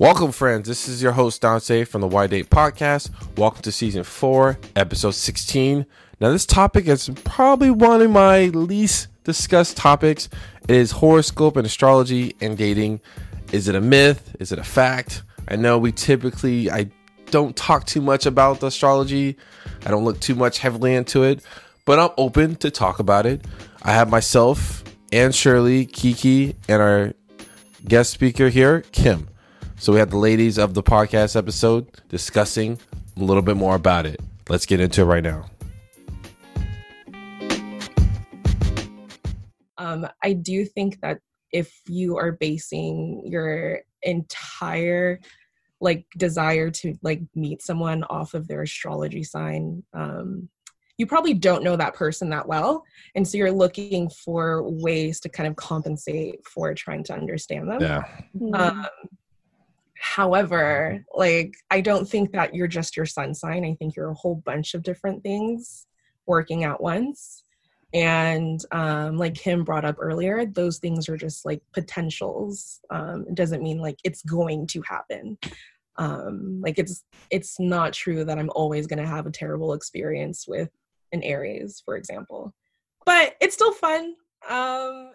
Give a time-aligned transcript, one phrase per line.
[0.00, 0.66] Welcome, friends.
[0.66, 3.10] This is your host, Dante from the Why Date Podcast.
[3.36, 5.84] Welcome to season four, episode 16.
[6.20, 10.30] Now, this topic is probably one of my least discussed topics.
[10.62, 13.02] It is horoscope and astrology and dating.
[13.52, 14.34] Is it a myth?
[14.40, 15.22] Is it a fact?
[15.48, 16.90] I know we typically, I
[17.26, 19.36] don't talk too much about astrology.
[19.84, 21.44] I don't look too much heavily into it,
[21.84, 23.44] but I'm open to talk about it.
[23.82, 27.12] I have myself and Shirley, Kiki, and our
[27.86, 29.28] guest speaker here, Kim.
[29.80, 32.78] So we have the ladies of the podcast episode discussing
[33.16, 34.20] a little bit more about it.
[34.50, 35.46] Let's get into it right now.
[39.78, 41.20] Um, I do think that
[41.50, 45.18] if you are basing your entire
[45.80, 50.48] like desire to like meet someone off of their astrology sign um
[50.98, 52.82] you probably don't know that person that well
[53.14, 57.80] and so you're looking for ways to kind of compensate for trying to understand them
[57.80, 58.02] Yeah.
[58.54, 58.86] um,
[60.00, 63.64] however like i don't think that you're just your sun sign.
[63.64, 65.86] I think you're a whole bunch of different things
[66.26, 67.44] working at once.
[67.92, 72.80] And um, like kim brought up earlier those things are just like potentials.
[72.90, 75.36] Um, it doesn't mean like it's going to happen.
[75.96, 80.46] Um, like it's it's not true that i'm always going to have a terrible experience
[80.48, 80.70] with
[81.12, 82.54] an aries for example.
[83.04, 84.14] But it's still fun.
[84.48, 85.12] Um,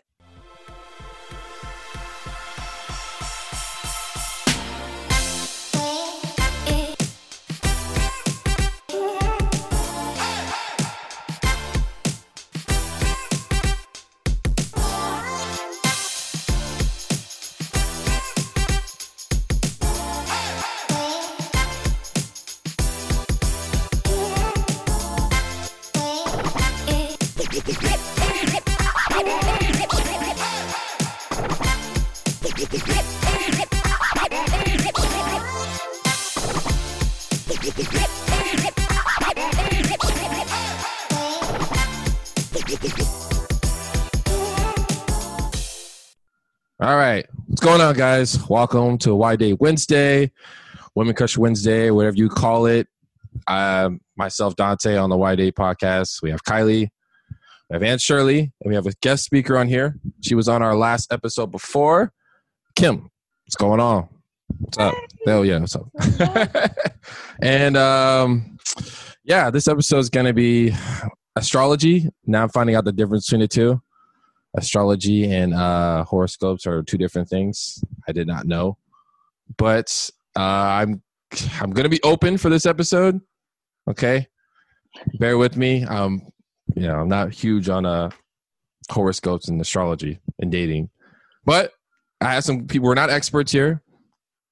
[47.65, 48.47] going on, guys?
[48.47, 50.31] Welcome to Why Day Wednesday,
[50.93, 52.87] Women Crush Wednesday, whatever you call it.
[53.47, 56.21] Um, myself, Dante, on the Why Day podcast.
[56.21, 56.89] We have Kylie,
[57.31, 59.97] we have Aunt Shirley, and we have a guest speaker on here.
[60.21, 62.13] She was on our last episode before.
[62.75, 63.09] Kim,
[63.45, 64.09] what's going on?
[64.59, 64.93] What's up?
[65.25, 65.87] Hell yeah, what's up?
[67.41, 68.59] and um,
[69.23, 70.71] yeah, this episode is going to be
[71.35, 72.09] astrology.
[72.27, 73.81] Now I'm finding out the difference between the two
[74.57, 77.83] astrology and uh, horoscopes are two different things.
[78.07, 78.77] I did not know,
[79.57, 81.01] but uh, I'm
[81.59, 83.19] I'm gonna be open for this episode.
[83.89, 84.27] Okay,
[85.19, 85.83] bear with me.
[85.83, 86.21] Um,
[86.75, 88.09] you know, I'm not huge on uh
[88.89, 90.89] horoscopes and astrology and dating,
[91.45, 91.71] but
[92.21, 92.87] I have some people.
[92.87, 93.81] We're not experts here,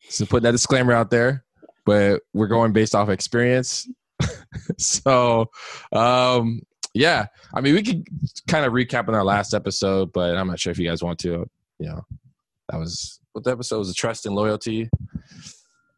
[0.10, 1.44] so put that disclaimer out there.
[1.86, 3.90] But we're going based off experience.
[4.78, 5.50] so,
[5.92, 6.62] um,
[6.94, 8.08] yeah, I mean, we could
[8.48, 11.20] kind of recap on our last episode, but I'm not sure if you guys want
[11.20, 11.50] to.
[11.80, 12.06] You know,
[12.70, 14.90] that was what the episode was: the trust and loyalty.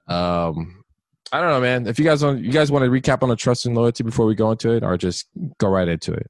[0.07, 0.83] Um,
[1.31, 1.87] I don't know, man.
[1.87, 4.25] If you guys want, you guys want to recap on the trust and loyalty before
[4.25, 6.27] we go into it, or just go right into it.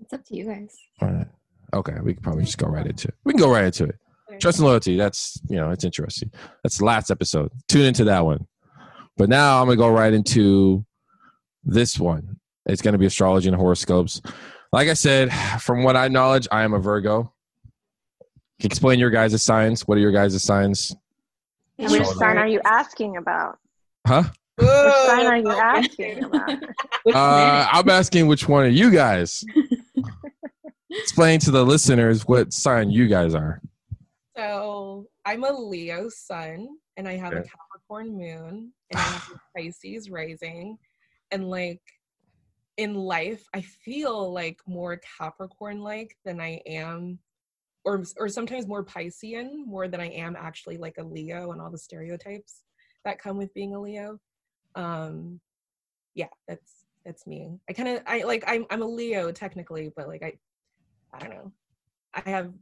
[0.00, 0.76] It's up to you guys.
[1.00, 1.26] All right.
[1.74, 3.14] Okay, we can probably just go right into it.
[3.24, 3.96] We can go right into it.
[4.40, 4.96] Trust and loyalty.
[4.96, 6.30] That's you know, it's interesting.
[6.62, 7.52] That's the last episode.
[7.68, 8.46] Tune into that one.
[9.16, 10.84] But now I'm gonna go right into
[11.64, 12.38] this one.
[12.66, 14.20] It's gonna be astrology and horoscopes.
[14.72, 17.32] Like I said, from what I knowledge, I am a Virgo.
[18.60, 19.86] Explain your guys' signs.
[19.86, 20.94] What are your guys' signs?
[21.78, 23.58] And Which which sign are you asking about?
[24.06, 24.24] Huh?
[24.56, 26.58] Which sign are you asking about?
[27.14, 29.44] Uh, I'm asking which one of you guys.
[30.90, 33.60] Explain to the listeners what sign you guys are.
[34.36, 39.58] So I'm a Leo sun and I have a Capricorn moon and I have a
[39.62, 40.78] Pisces rising.
[41.30, 41.80] And like
[42.76, 47.18] in life, I feel like more Capricorn like than I am
[47.84, 51.70] or or sometimes more Piscean more than I am actually like a Leo and all
[51.70, 52.62] the stereotypes
[53.04, 54.18] that come with being a Leo.
[54.74, 55.40] Um
[56.14, 57.58] yeah, that's that's me.
[57.70, 60.32] I kind of I like I'm I'm a Leo technically, but like I
[61.14, 61.52] I don't know.
[62.12, 62.52] I have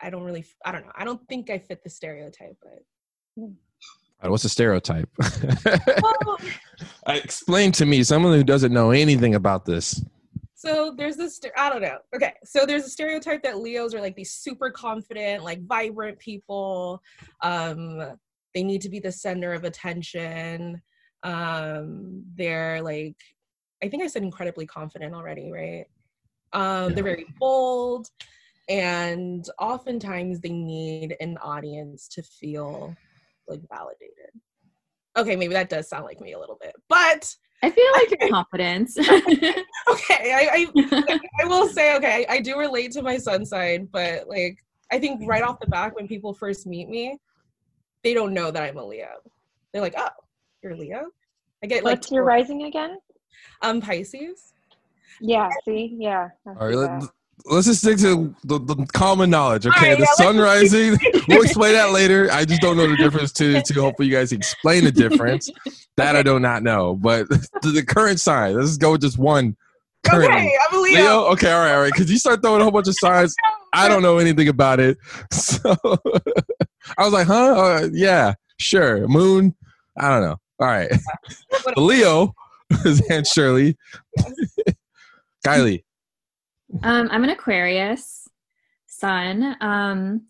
[0.00, 0.92] I don't really I don't know.
[0.94, 3.48] I don't think I fit the stereotype, but
[4.22, 5.08] Uh, What's a stereotype?
[6.02, 6.38] well,
[7.06, 10.02] Uh, Explain to me, someone who doesn't know anything about this.
[10.54, 11.98] so there's this I don't know.
[12.14, 17.02] Okay, so there's a stereotype that Leos are like these super confident, like vibrant people.
[17.42, 18.16] Um
[18.54, 20.80] they need to be the center of attention.
[21.22, 23.16] Um they're like
[23.82, 25.84] I think I said incredibly confident already, right?
[26.52, 28.08] Um they're very bold
[28.68, 32.94] and oftentimes they need an audience to feel
[33.50, 34.30] like validated.
[35.18, 38.30] Okay, maybe that does sound like me a little bit, but I feel like your
[38.30, 38.96] confidence.
[38.98, 44.28] okay, I, I I will say okay, I do relate to my sun sign, but
[44.28, 44.58] like
[44.92, 47.18] I think right off the back when people first meet me,
[48.02, 49.08] they don't know that I'm a Leo.
[49.72, 50.08] They're like, "Oh,
[50.62, 51.06] you're Leo."
[51.62, 52.96] I get like What's your rising again?
[53.62, 54.54] um Pisces.
[55.20, 55.94] Yeah, see?
[55.98, 56.28] Yeah.
[56.46, 57.10] I All right, let, that.
[57.46, 59.66] Let's just stick to the, the common knowledge.
[59.66, 60.98] Okay, right, the yeah, sun rising.
[61.28, 62.28] we'll explain that later.
[62.30, 65.50] I just don't know the difference to to hopefully you guys explain the difference.
[65.96, 68.54] That I do not know, but the, the current sign.
[68.54, 69.56] Let's go with just one.
[70.06, 70.28] Currently.
[70.28, 71.00] Okay, I'm a Leo.
[71.00, 71.20] Leo.
[71.32, 71.92] Okay, all right, all right.
[71.92, 73.34] Because you start throwing a whole bunch of signs.
[73.74, 74.98] I don't know anything about it,
[75.30, 75.74] so
[76.98, 77.52] I was like, huh?
[77.52, 79.06] Uh, yeah, sure.
[79.06, 79.54] Moon.
[79.96, 80.36] I don't know.
[80.58, 80.90] All right.
[81.76, 82.34] Leo
[82.84, 83.76] is Aunt Shirley.
[85.44, 85.84] Kylie.
[86.82, 88.28] Um, I'm an Aquarius
[88.86, 89.56] sun.
[89.60, 90.22] Um,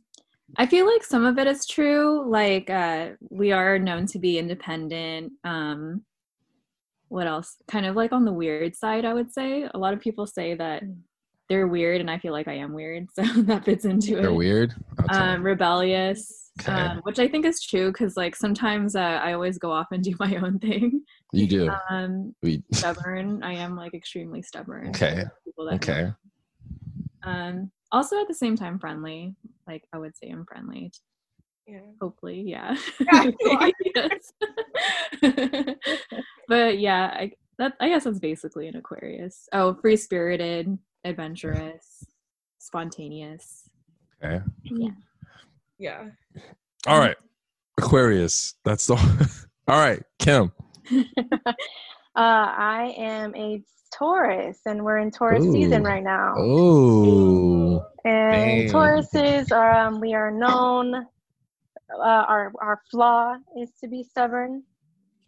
[0.56, 2.28] I feel like some of it is true.
[2.28, 5.32] Like uh, we are known to be independent.
[5.44, 6.02] Um,
[7.08, 7.56] what else?
[7.69, 9.69] Kind of like on the weird side, I would say.
[9.72, 10.82] A lot of people say that
[11.48, 14.22] they're weird, and I feel like I am weird, so that fits into it.
[14.22, 14.75] They're weird.
[15.08, 16.72] Um, rebellious, Okay.
[16.72, 20.02] um, which I think is true because like sometimes uh, I always go off and
[20.02, 21.02] do my own thing.
[21.32, 21.70] you do.
[21.90, 23.42] Um, We, stubborn.
[23.42, 24.88] I am like extremely stubborn.
[24.90, 25.25] Okay.
[25.25, 26.12] That know okay.
[27.22, 29.34] Um, also at the same time friendly.
[29.67, 30.93] Like I would say I'm friendly.
[31.67, 31.81] Yeah.
[32.00, 32.76] Hopefully, yeah.
[33.12, 33.70] Yeah, you are.
[33.94, 34.32] Yes.
[36.49, 39.49] but yeah, I that I guess that's basically an Aquarius.
[39.52, 42.05] Oh, free spirited, adventurous,
[42.58, 43.69] spontaneous.
[44.23, 44.43] Okay.
[44.64, 44.90] Yeah.
[45.78, 46.05] Yeah.
[46.87, 47.16] All right.
[47.78, 48.55] Aquarius.
[48.64, 48.94] That's the.
[49.69, 50.52] All right, Kim.
[52.16, 55.52] Uh, I am a Taurus, and we're in Taurus Ooh.
[55.52, 56.34] season right now.
[56.37, 57.87] Oh.
[58.04, 58.69] And Dang.
[58.69, 60.94] Tauruses are um, we are known.
[60.94, 64.62] Uh, our our flaw is to be stubborn.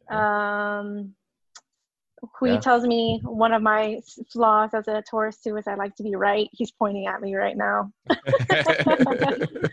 [0.09, 1.14] Um,
[2.38, 2.61] Hui Yeah.
[2.61, 4.00] tells me one of my
[4.32, 6.49] flaws as a Taurus too is I like to be right.
[6.53, 7.93] He's pointing at me right now.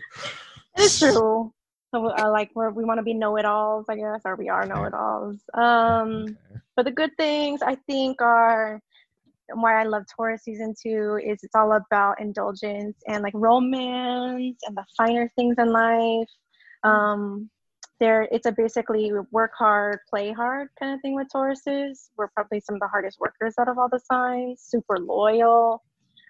[0.76, 1.52] It's true.
[1.92, 5.40] So uh, like we're, we want to be know-it-alls, I guess, or we are know-it-alls.
[5.54, 6.36] Um,
[6.76, 8.80] but the good things I think are
[9.54, 14.76] why I love Taurus season two is it's all about indulgence and like romance and
[14.76, 16.28] the finer things in life.
[16.84, 17.50] Um,
[17.98, 22.10] there, it's a basically work hard, play hard kind of thing with Tauruses.
[22.16, 24.62] We're probably some of the hardest workers out of all the signs.
[24.62, 25.82] Super loyal,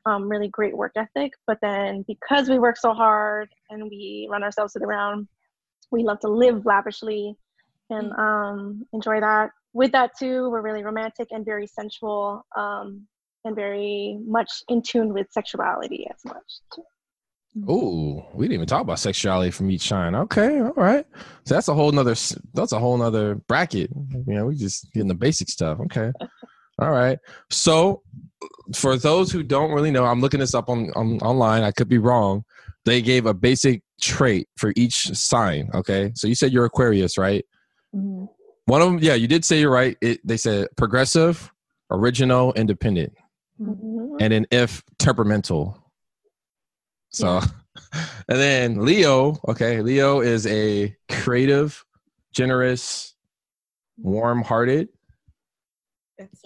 [0.07, 1.35] um, really great work ethic.
[1.47, 5.29] But then because we work so hard and we run ourselves to the ground,
[5.91, 7.37] we love to live lavishly
[7.91, 9.51] and um, enjoy that.
[9.73, 13.07] With that too, we're really romantic and very sensual um,
[13.45, 16.61] and very much in tune with sexuality as much.
[16.75, 16.83] Too.
[17.67, 20.15] Oh, we didn't even talk about sexuality from each shine.
[20.15, 21.05] Okay, all right.
[21.45, 22.15] So that's a whole nother.
[22.55, 23.91] That's a whole nother bracket.
[24.27, 25.81] You know, we just getting the basic stuff.
[25.81, 26.13] Okay,
[26.79, 27.19] all right.
[27.51, 28.03] So,
[28.75, 31.65] for those who don't really know, I'm looking this up on, on online.
[31.65, 32.45] I could be wrong.
[32.85, 35.71] They gave a basic trait for each sign.
[35.75, 37.45] Okay, so you said you're Aquarius, right?
[37.95, 38.29] Mhm.
[38.67, 39.97] One of them, yeah, you did say you're right.
[40.01, 41.51] It, they said progressive,
[41.91, 43.13] original, independent,
[43.61, 44.17] Mhm.
[44.21, 45.77] and then if temperamental.
[47.11, 47.41] So,
[48.29, 51.85] and then Leo, okay, Leo is a creative,
[52.33, 53.15] generous,
[53.99, 54.89] warm-hearted,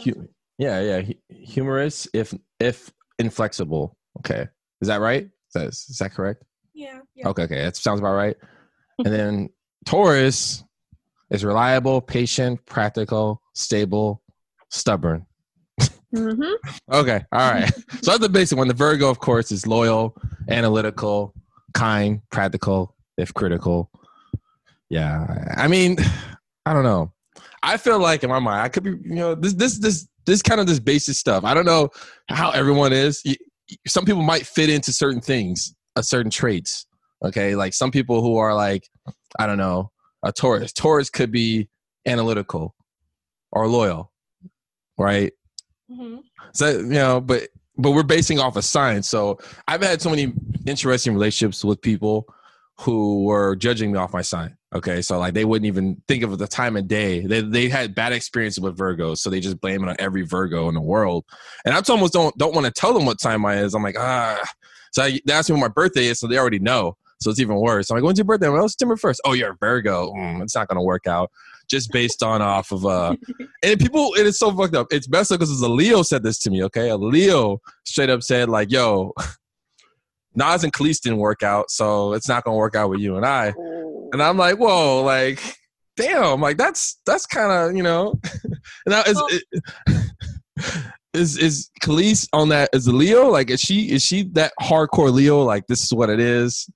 [0.02, 3.96] hu- yeah, yeah, hu- humorous, if if inflexible.
[4.20, 4.48] Okay,
[4.80, 5.24] is that right?
[5.24, 6.42] Is that, is that correct?
[6.74, 7.00] Yeah.
[7.14, 7.28] Yeah.
[7.28, 8.36] Okay, okay, that sounds about right.
[8.98, 9.48] And then
[9.86, 10.64] Taurus
[11.30, 14.22] is reliable, patient, practical, stable,
[14.70, 15.26] stubborn.
[16.14, 16.70] Mm-hmm.
[16.92, 17.72] Okay, all right.
[18.02, 18.68] so that's the basic one.
[18.68, 20.14] The Virgo, of course, is loyal,
[20.48, 21.34] analytical,
[21.72, 23.90] kind, practical, if critical.
[24.90, 25.26] Yeah,
[25.56, 25.96] I mean,
[26.66, 27.12] I don't know.
[27.62, 30.42] I feel like in my mind, I could be, you know, this, this, this, this
[30.42, 31.44] kind of this basic stuff.
[31.44, 31.88] I don't know
[32.28, 33.22] how everyone is.
[33.86, 36.86] Some people might fit into certain things, uh, certain traits.
[37.24, 38.88] Okay, like some people who are like,
[39.38, 39.90] I don't know,
[40.22, 40.72] a Taurus.
[40.72, 41.68] Taurus could be
[42.06, 42.74] analytical
[43.52, 44.12] or loyal,
[44.98, 45.32] right?
[45.90, 46.20] Mhm.
[46.52, 49.08] So you know, but but we're basing off of science.
[49.08, 50.32] So I've had so many
[50.66, 52.26] interesting relationships with people
[52.80, 54.56] who were judging me off my sign.
[54.74, 57.20] Okay, so like they wouldn't even think of the time of day.
[57.20, 60.68] They they had bad experiences with Virgos, so they just blame it on every Virgo
[60.68, 61.24] in the world.
[61.64, 63.74] And I almost don't don't want to tell them what time I is.
[63.74, 64.42] I'm like ah.
[64.94, 66.96] So I, they ask me when my birthday is, so they already know.
[67.20, 67.90] So it's even worse.
[67.90, 68.48] I'm like, when's your birthday?
[68.48, 69.20] Well, it's September first.
[69.24, 70.12] Oh, you're a Virgo.
[70.12, 71.30] Mm, it's not gonna work out.
[71.68, 73.16] Just based on off of uh
[73.64, 74.86] and people it is so fucked up.
[74.92, 76.90] It's messed up because a Leo said this to me, okay?
[76.90, 79.12] A Leo straight up said, like, yo,
[80.36, 83.26] Nas and Kelis didn't work out, so it's not gonna work out with you and
[83.26, 83.52] I.
[84.12, 85.40] and I'm like, whoa, like,
[85.96, 88.14] damn, like that's that's kind of you know.
[88.86, 89.28] now is Well-
[91.14, 92.70] is is Kelis on that?
[92.72, 93.50] Is Leo like?
[93.50, 95.42] Is she is she that hardcore Leo?
[95.42, 96.68] Like this is what it is.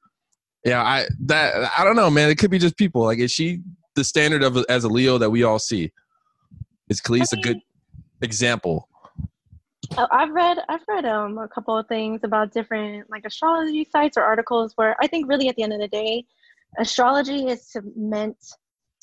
[0.64, 2.30] Yeah, I that I don't know, man.
[2.30, 3.02] It could be just people.
[3.02, 3.60] Like, is she
[3.94, 5.92] the standard of as a Leo that we all see?
[6.88, 7.58] Is Kelis a good
[8.22, 8.88] example?
[9.96, 14.16] Uh, I've read I've read um a couple of things about different like astrology sites
[14.16, 16.24] or articles where I think really at the end of the day,
[16.78, 18.36] astrology is to, meant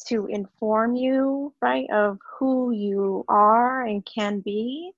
[0.08, 4.92] to inform you right of who you are and can be,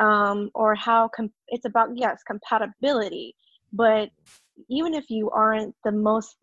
[0.00, 3.36] um, or how com- it's about yes compatibility,
[3.72, 4.10] but
[4.68, 6.36] even if you aren't the most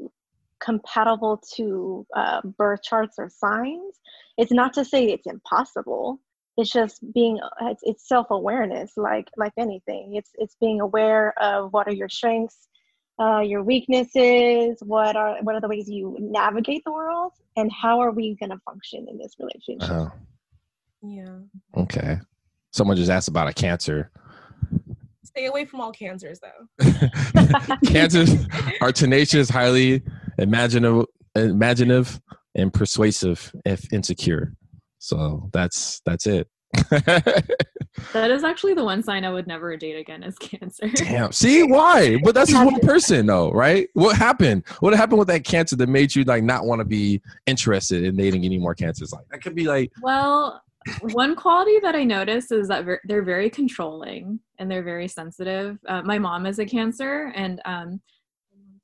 [0.60, 4.00] compatible to uh, birth charts or signs,
[4.38, 6.20] it's not to say it's impossible.
[6.58, 10.16] It's just being it's, it's self-awareness like like anything.
[10.16, 12.68] It's it's being aware of what are your strengths
[13.20, 18.00] uh, your weaknesses what are what are the ways you navigate the world and how
[18.00, 19.90] are we going to function in this relationship?
[19.90, 20.12] Oh,
[21.02, 21.40] Yeah.
[21.76, 22.20] okay.
[22.78, 24.12] Someone just asked about a cancer.
[25.24, 26.86] Stay away from all cancers though.
[27.88, 28.46] Cancers
[28.82, 30.04] are tenacious, highly
[30.38, 31.06] imaginative,
[31.36, 32.22] imaginative,
[32.54, 34.54] and persuasive if insecure.
[35.00, 36.48] So that's that's it.
[38.14, 40.88] That is actually the one sign I would never date again is cancer.
[40.90, 41.32] Damn.
[41.32, 42.18] See why?
[42.24, 43.88] But that's just one person, though, right?
[43.94, 44.68] What happened?
[44.80, 48.16] What happened with that cancer that made you like not want to be interested in
[48.16, 49.12] dating any more cancers?
[49.12, 50.62] Like that could be like, Well,
[51.02, 55.78] one quality that I notice is that ver- they're very controlling and they're very sensitive.
[55.88, 58.02] Uh, my mom is a cancer, and um,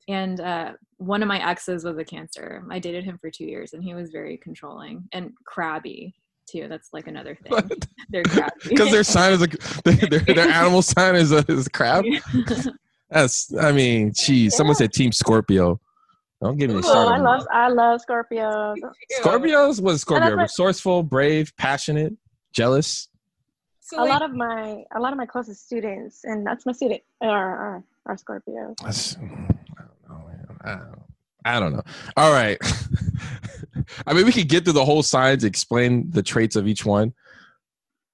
[0.08, 2.64] and uh, one of my exes was a cancer.
[2.70, 6.14] I dated him for two years, and he was very controlling and crabby
[6.46, 6.66] too.
[6.68, 7.52] That's like another thing.
[7.52, 7.72] What?
[8.10, 9.48] They're crabby because their sign is a
[9.84, 12.04] their, their animal sign is a is a crab.
[13.10, 14.56] That's I mean, geez.
[14.56, 15.80] Someone said Team Scorpio.
[16.42, 17.10] Don't get me Ooh, started.
[17.12, 18.90] i love i love scorpio Ew.
[19.20, 20.30] Scorpios was Scorpio.
[20.36, 22.14] what- Resourceful, brave, passionate,
[22.52, 23.08] jealous.
[23.80, 26.72] So a like, lot of my a lot of my closest students and that's my
[26.72, 27.30] student are
[27.76, 30.26] are, are scorpio That's, I don't know.
[30.26, 30.46] man.
[30.64, 31.02] I don't,
[31.46, 31.82] I don't know.
[32.16, 32.58] All right.
[34.06, 37.12] I mean, we could get through the whole signs, explain the traits of each one.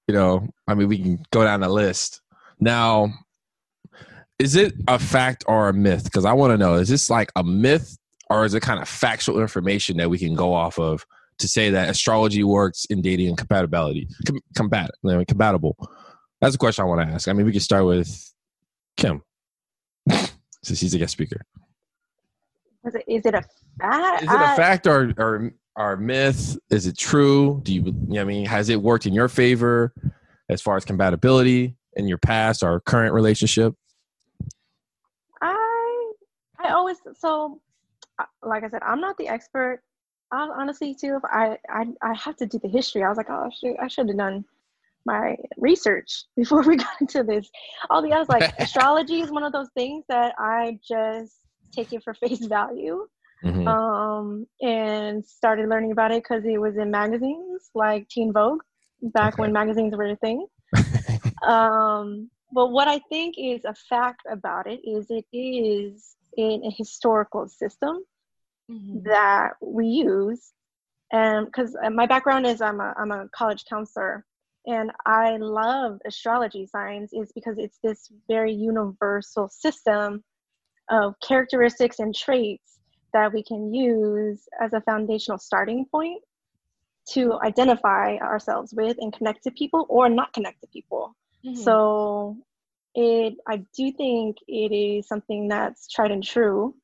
[0.07, 2.21] You know, I mean, we can go down the list.
[2.59, 3.13] Now,
[4.37, 6.03] is it a fact or a myth?
[6.03, 7.97] Because I want to know, is this like a myth
[8.31, 11.05] or is it kind of factual information that we can go off of
[11.39, 14.07] to say that astrology works in dating and compatibility?
[14.25, 15.75] Com- compat- I mean, compatible.
[16.39, 17.27] That's a question I want to ask.
[17.27, 18.33] I mean, we could start with
[18.95, 19.21] Kim,
[20.09, 21.41] since she's a guest speaker.
[22.85, 23.43] is it, is it a
[23.79, 26.57] fact Is it a fact or or or myth?
[26.69, 27.59] Is it true?
[27.63, 29.93] Do you, you know I mean, has it worked in your favor
[30.49, 33.75] as far as compatibility in your past or current relationship?
[35.41, 36.11] I
[36.59, 37.59] I always so
[38.43, 39.81] like I said, I'm not the expert.
[40.31, 43.03] I, honestly, too, if I, I I have to do the history.
[43.03, 44.45] I was like, oh shoot, I should have done
[45.05, 47.49] my research before we got into this.
[47.89, 51.35] All the others, like astrology, is one of those things that I just
[51.75, 53.07] take it for face value.
[53.43, 53.67] Mhm.
[53.67, 58.61] Um, and started learning about it because it was in magazines like Teen Vogue
[59.01, 59.41] back Okay.
[59.41, 60.45] when magazines were a thing.
[61.47, 66.71] Um, but what I think is a fact about it is it is in a
[66.71, 68.03] historical system
[68.69, 69.03] Mhm.
[69.03, 70.53] that we use.
[71.11, 74.25] And because my background is I'm a, I'm a college counselor
[74.65, 80.23] and I love astrology signs is because it's this very universal system
[80.89, 82.79] of characteristics and traits
[83.13, 86.21] that we can use as a foundational starting point
[87.09, 91.15] to identify ourselves with and connect to people or not connect to people.
[91.45, 91.57] Mhm.
[91.57, 92.37] So
[92.93, 96.75] it I do think it is something that's tried and true.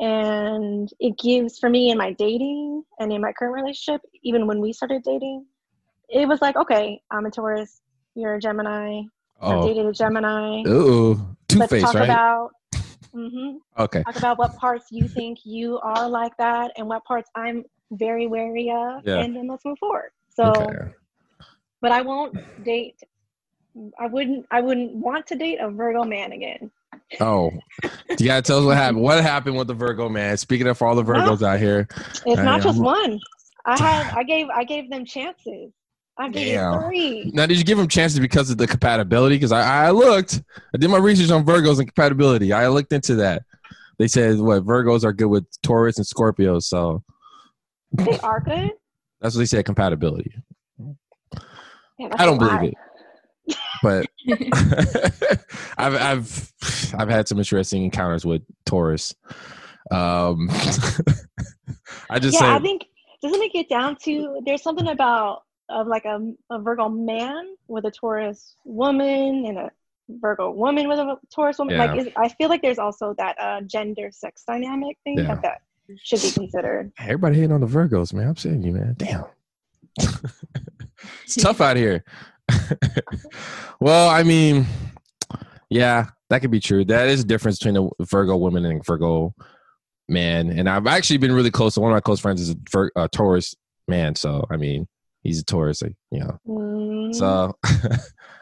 [0.00, 4.60] And it gives for me in my dating and in my current relationship, even when
[4.60, 5.44] we started dating,
[6.08, 7.82] it was like, okay, I'm a Taurus,
[8.14, 9.02] you're a Gemini,
[9.42, 10.62] I oh, dated a Gemini.
[10.66, 12.04] ooh, two face, talk right?
[12.04, 12.50] about
[13.12, 17.28] hmm okay, talk about what parts you think you are like that and what parts
[17.34, 19.20] I'm very wary of, Yeah.
[19.20, 20.10] and then let's move forward.
[20.34, 20.94] So okay.
[21.82, 23.00] but I won't date.
[23.98, 24.46] I wouldn't.
[24.50, 26.70] I wouldn't want to date a Virgo man again.
[27.20, 27.50] Oh,
[28.18, 29.02] you gotta tell us what happened.
[29.02, 30.36] What happened with the Virgo man?
[30.36, 31.86] Speaking of all the Virgos out here,
[32.26, 33.20] It's I not just am- one.
[33.66, 34.14] I had.
[34.16, 34.48] I gave.
[34.48, 35.72] I gave them chances.
[36.18, 36.82] I gave Damn.
[36.82, 37.30] three.
[37.32, 39.36] now did you give them chances because of the compatibility?
[39.36, 40.42] Because I, I looked,
[40.74, 42.52] I did my research on Virgos and compatibility.
[42.52, 43.42] I looked into that.
[43.98, 47.02] They said what Virgos are good with Taurus and Scorpios, so
[47.92, 48.72] They are good.
[49.20, 50.34] that's what they said compatibility.
[51.98, 52.74] Yeah, I don't believe it,
[53.82, 54.06] but
[55.78, 56.52] I've I've
[56.96, 59.14] I've had some interesting encounters with Taurus.
[59.90, 60.48] Um,
[62.10, 62.86] I just yeah, say, I think
[63.22, 67.84] doesn't it get down to there's something about of like a, a Virgo man with
[67.84, 69.70] a Taurus woman and a
[70.08, 71.76] Virgo woman with a Taurus woman.
[71.76, 71.84] Yeah.
[71.84, 75.34] Like is, I feel like there's also that uh, gender sex dynamic thing Yeah.
[75.34, 75.62] that that
[76.02, 76.92] should be considered.
[76.98, 78.28] everybody hitting on the Virgos, man.
[78.28, 78.94] I'm saying you, man.
[78.96, 79.24] Damn.
[81.24, 82.04] it's tough out here.
[83.80, 84.66] well, I mean,
[85.68, 86.84] yeah, that could be true.
[86.84, 89.34] That is a difference between a Virgo woman and a Virgo
[90.08, 90.50] man.
[90.50, 91.74] And I've actually been really close.
[91.74, 93.54] to One of my close friends is a Vir- uh, Taurus
[93.88, 94.14] man.
[94.14, 94.86] So, I mean,
[95.22, 96.38] he's a Taurus, like, you know.
[96.46, 97.56] Mm, So,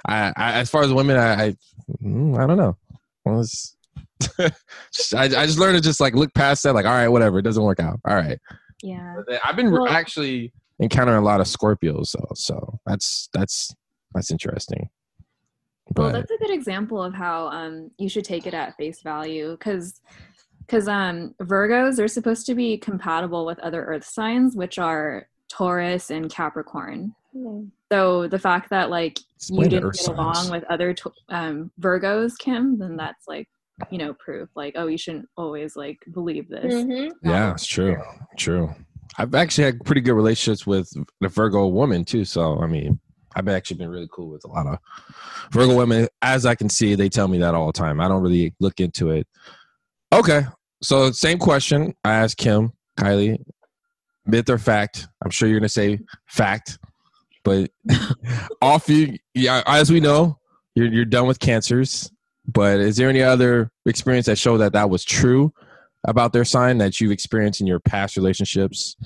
[0.07, 1.57] I, I, as far as women, I, I,
[2.03, 2.77] mm, I don't know.
[3.25, 3.43] Well,
[4.93, 7.39] just, I, I just learned to just like look past that, like, all right, whatever,
[7.39, 8.01] it doesn't work out.
[8.07, 8.39] All right.
[8.83, 9.17] Yeah.
[9.45, 13.75] I've been Well- actually encountering a lot of Scorpios, so so that's that's
[14.15, 14.89] that's interesting.
[15.97, 19.53] Well, that's a good example of how um, you should take it at face value
[19.53, 20.01] because
[20.61, 26.11] because um, Virgos are supposed to be compatible with other Earth signs, which are Taurus
[26.11, 27.15] and Capricorn.
[27.35, 27.71] mm.
[27.91, 30.19] So the fact that like explain you didn't Earth get signs.
[30.19, 30.95] along with other
[31.31, 33.49] um, Virgos, Kim, then that's like
[33.91, 34.51] you know proof.
[34.55, 36.75] Like oh, you shouldn't always like believe this.
[36.75, 37.13] Mhm.
[37.23, 37.97] Yeah, it's true,
[38.37, 38.75] true.
[39.17, 42.27] I've actually had pretty good relationships with the Virgo woman too.
[42.27, 43.01] So I mean,
[43.35, 44.79] I've actually been really cool with a lot of
[45.53, 46.09] Virgo women.
[46.23, 48.01] As I can see, they tell me that all the time.
[48.01, 49.27] I don't really look into it.
[50.13, 50.43] Okay,
[50.83, 53.39] so same question I asked Kim, Kylie,
[54.27, 55.09] myth or fact?
[55.25, 56.79] I'm sure you're gonna say fact,
[57.45, 57.71] but
[58.63, 59.63] off you, yeah.
[59.67, 60.39] As we know,
[60.75, 62.11] you're you're done with cancers.
[62.51, 65.53] But is there any other experience that show that that was true
[66.07, 68.97] about their sign that you've experienced in your past relationships?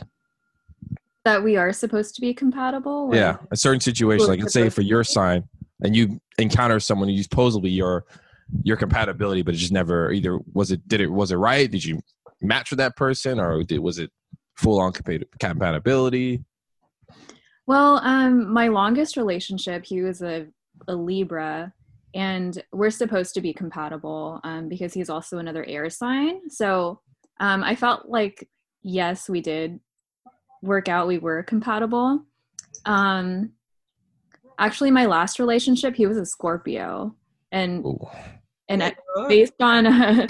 [1.24, 3.10] That we are supposed to be compatible.
[3.14, 5.44] Yeah, a certain situation, like let's say for your sign,
[5.82, 8.06] and you encounter someone who supposedly your
[8.64, 11.70] your compatibility, but it just never either was it did it was it right?
[11.70, 12.00] Did you
[12.40, 14.10] match with that person, or did was it
[14.56, 16.44] full on compatibility?
[17.66, 20.46] Well, um, my longest relationship, he was a,
[20.88, 21.72] a Libra,
[22.14, 26.50] and we're supposed to be compatible um, because he's also another air sign.
[26.50, 27.00] So
[27.40, 28.48] um, I felt like,
[28.82, 29.80] yes, we did
[30.62, 32.24] work out, we were compatible.
[32.84, 33.52] Um,
[34.58, 37.14] actually, my last relationship, he was a Scorpio,
[37.50, 38.08] and Ooh.
[38.68, 38.94] and I,
[39.28, 39.84] based on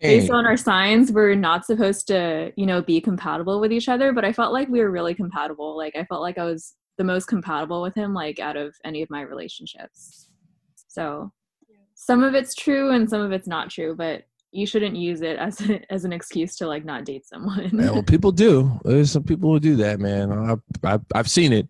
[0.00, 4.12] based on our signs we're not supposed to you know be compatible with each other
[4.12, 5.76] but i felt like we were really compatible.
[5.76, 9.02] Like i felt like i was the most compatible with him like out of any
[9.02, 10.28] of my relationships.
[10.88, 11.32] So
[11.94, 15.38] some of it's true and some of it's not true but you shouldn't use it
[15.38, 18.78] as a, as an excuse to like not date someone Yeah, well, people do.
[18.84, 20.30] There's some people who do that, man.
[20.30, 21.66] I've, I've, I've seen it.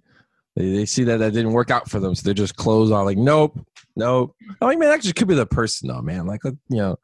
[0.57, 3.07] They, they see that that didn't work out for them, so they just close on
[3.07, 3.59] like, nope,
[3.97, 4.37] nope.
[4.61, 6.27] I mean, man, that just could be the person, though, man.
[6.27, 6.99] Like, you know,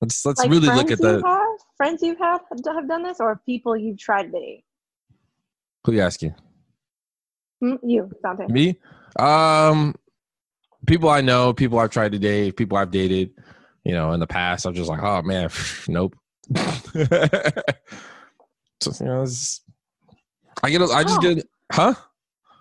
[0.00, 1.22] let's let's Like really look at you the.
[1.26, 4.64] have, friends you have have done this, or people you've tried to date.
[5.84, 6.34] Who you asking?
[7.60, 7.74] Hmm?
[7.82, 8.46] You, Dante.
[8.46, 8.78] Me?
[9.18, 9.94] Um,
[10.86, 13.30] people I know, people I've tried to date, people I've dated.
[13.84, 15.50] You know, in the past, I'm just like, oh man,
[15.88, 16.14] nope.
[18.80, 19.60] so, you know, it's,
[20.62, 21.20] I get, I just Oh.
[21.20, 21.94] get, huh?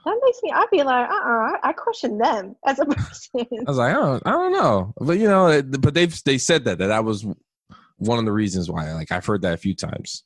[0.05, 0.51] That makes me.
[0.53, 3.29] I feel like, uh, uh I question them as a person.
[3.35, 6.37] I was like, I don't, I don't know, but you know, it- but they've they
[6.37, 7.25] said that that that was
[7.97, 8.91] one of the reasons why.
[8.93, 10.23] Like I've heard that a few times,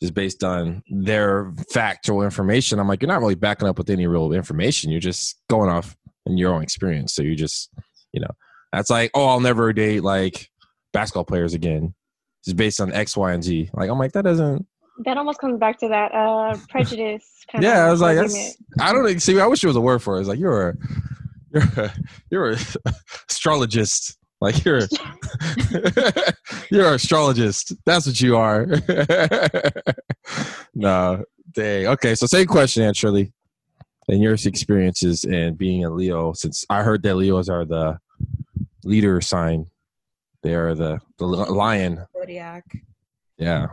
[0.00, 2.78] just based on their factual information.
[2.78, 4.90] I'm like, you're not really backing up with any real information.
[4.90, 7.12] You're just going off in your own experience.
[7.12, 7.68] So you just,
[8.12, 8.30] you know,
[8.72, 10.48] that's like, oh, I'll never date like
[10.92, 11.94] basketball players again,
[12.44, 13.70] just based on X, Y, and Z.
[13.74, 14.66] Like I'm like, that doesn't.
[15.04, 18.56] that almost comes back to that uh, prejudice kind Yeah, of I was like, that's,
[18.80, 19.20] I don't.
[19.20, 20.20] See, I wish there was a word for it.
[20.20, 20.74] It's like you're a,
[21.52, 21.92] you're a,
[22.30, 22.56] you're a
[23.30, 24.16] astrologist.
[24.40, 24.80] Like you're,
[26.70, 27.74] you're an astrologist.
[27.84, 28.66] That's what you are.
[30.74, 31.86] no, dang.
[31.88, 33.32] Okay, so same question, Aunt Shirley.
[34.08, 37.98] And your experiences and being a Leo, since I heard that Leos are the
[38.84, 39.66] leader sign.
[40.42, 42.04] They are the the lion.
[42.16, 42.64] Zodiac.
[43.38, 43.66] Yeah.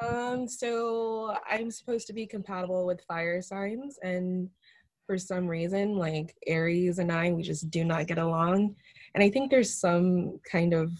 [0.00, 4.48] Um, so I'm supposed to be compatible with fire signs, and
[5.06, 8.74] for some reason, like Aries and I, we just do not get along.
[9.14, 10.92] And I think there's some kind of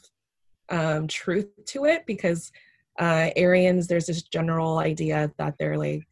[0.68, 2.50] um, truth to it because
[2.98, 6.06] uh, Arians, there's this general idea that they're like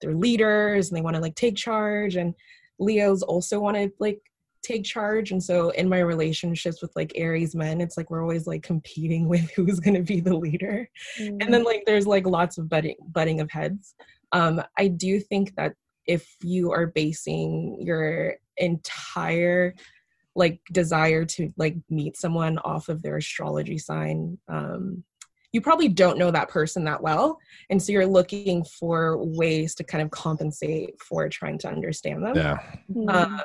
[0.00, 2.34] they're leaders and they want to like take charge, and
[2.78, 4.20] Leos also want to like
[4.68, 5.32] take charge.
[5.32, 9.28] And so in my relationships with like Aries men, it's like we're always like competing
[9.32, 11.42] with who's going to be the leader Mm.
[11.42, 13.94] and then like there's like lots of butting butting of heads
[14.32, 15.72] um i do think that
[16.06, 19.74] if you are basing your entire
[20.36, 25.02] like desire to like meet someone off of their astrology sign um
[25.52, 27.38] you probably don't know that person that well
[27.70, 32.36] and so you're looking for ways to kind of compensate for trying to understand them
[32.36, 32.58] Yeah.
[32.94, 33.14] Mm.
[33.14, 33.40] um,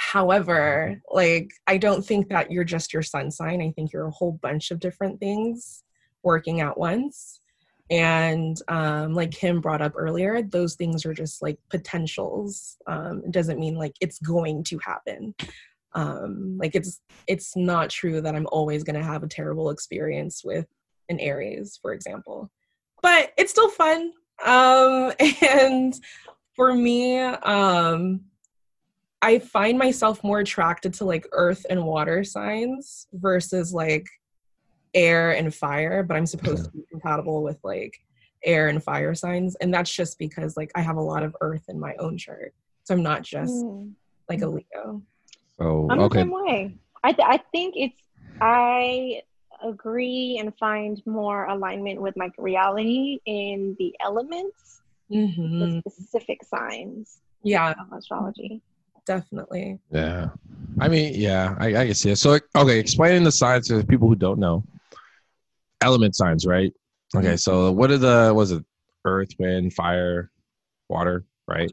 [0.00, 3.60] however like i don't think that you're just your sun sign.
[3.60, 5.84] I think you're a whole bunch of different things
[6.22, 7.40] working at once.
[7.90, 12.78] And um, like kim brought up earlier those things are just like potentials.
[12.86, 15.34] Um, it doesn't mean like it's going to happen.
[15.92, 20.42] Um, like it's it's not true that i'm always going to have a terrible experience
[20.44, 20.66] with
[21.10, 22.50] an aries for example.
[23.02, 24.12] But it's still fun.
[24.46, 25.94] Um, and
[26.56, 28.29] for me um,
[29.22, 34.06] I find myself more attracted to like earth and water signs versus like
[34.94, 37.98] air and fire, but I'm supposed to be compatible with like
[38.44, 39.56] air and fire signs.
[39.56, 42.54] And that's just because like I have a lot of earth in my own chart.
[42.84, 43.92] So I'm not just Mm.
[44.28, 45.02] like a Leo.
[45.58, 46.78] So I'm the same way.
[47.04, 48.00] I th- I think it's
[48.40, 49.20] I
[49.62, 54.80] agree and find more alignment with like reality in the elements,
[55.12, 55.58] Mm-hmm.
[55.60, 58.62] the specific signs Yeah, of astrology.
[59.10, 59.80] Definitely.
[59.90, 60.28] Yeah.
[60.78, 62.16] I mean, yeah, I, I can see it.
[62.16, 64.62] So, okay, explaining the signs to people who don't know.
[65.80, 66.72] Element signs, right?
[67.16, 68.64] Okay, so what are the, was it
[69.04, 70.30] earth, wind, fire,
[70.88, 71.72] water, right?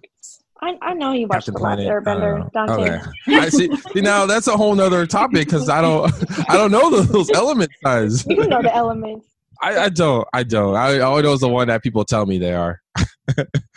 [0.63, 2.04] I, I know you watched Captain the last Planet.
[2.04, 2.73] Airbender, uh, Dante.
[2.73, 3.38] okay.
[3.38, 3.69] I see.
[4.02, 6.12] Now that's a whole nother topic because I don't,
[6.50, 8.26] I don't know those, those element signs.
[8.26, 9.28] You know the elements.
[9.62, 10.76] I, I don't, I don't.
[10.76, 12.82] I, I only know the one that people tell me they are.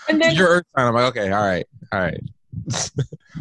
[0.08, 0.86] And then Your earth sign.
[0.86, 2.20] I'm like, okay, all right, all right.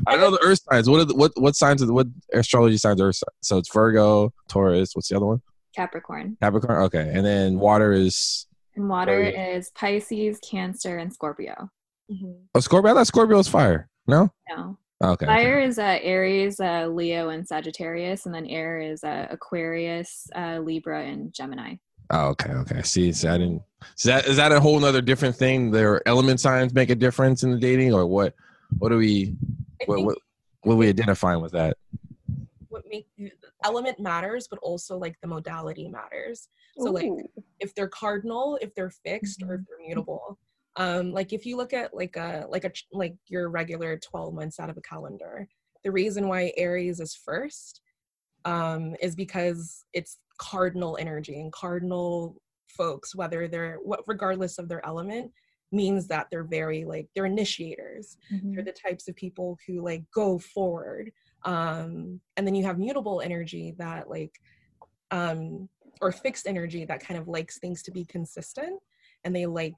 [0.08, 0.90] I know the earth signs.
[0.90, 1.82] What are the, what what signs?
[1.82, 3.08] Are the, what astrology signs are?
[3.10, 3.36] earth signs?
[3.42, 4.96] So it's Virgo, Taurus.
[4.96, 5.42] What's the other one?
[5.76, 6.38] Capricorn.
[6.42, 6.84] Capricorn.
[6.84, 8.46] Okay, and then water is
[8.76, 9.48] And water Oh, yeah.
[9.56, 11.70] is Pisces, Cancer, and Scorpio.
[12.12, 12.36] Mhm.
[12.56, 12.92] oh Scorpio.
[12.92, 13.90] I thought Scorpio is fire.
[14.08, 14.32] No.
[14.50, 14.78] No.
[15.02, 15.26] Okay.
[15.28, 20.60] Fire is uh, Aries, uh, Leo, and Sagittarius, and then air is uh, Aquarius, uh,
[20.60, 21.76] Libra, and Gemini.
[22.10, 22.52] Oh, okay.
[22.52, 22.82] Okay.
[22.82, 23.62] See, see, I didn't.
[23.98, 25.72] Is that is that a whole other different thing?
[25.72, 28.34] Their element signs make a difference in the dating, or what?
[28.78, 29.36] What are we?
[29.86, 30.18] What think what,
[30.62, 31.78] what are we identifying with that?
[32.70, 33.08] what make
[33.66, 36.48] element matters, but also like the modality matters.
[36.78, 37.12] So like
[37.60, 40.40] if they're cardinal, if they're fixed, or if they're mutable.
[40.76, 44.60] Um, like if you look at like a like a like your regular 12 months
[44.60, 45.48] out of a calendar,
[45.84, 47.82] the reason why Aries is first
[48.46, 54.86] um, is because it's cardinal energy and cardinal folks, whether they're what regardless of their
[54.86, 55.32] element,
[55.72, 58.18] means that they're very like they're initiators.
[58.54, 61.12] They're the types of people who like go forward
[61.46, 64.42] um and then you have mutable energy that like
[65.12, 65.70] um
[66.02, 68.78] or fixed energy that kind of likes things to be consistent
[69.24, 69.76] and they like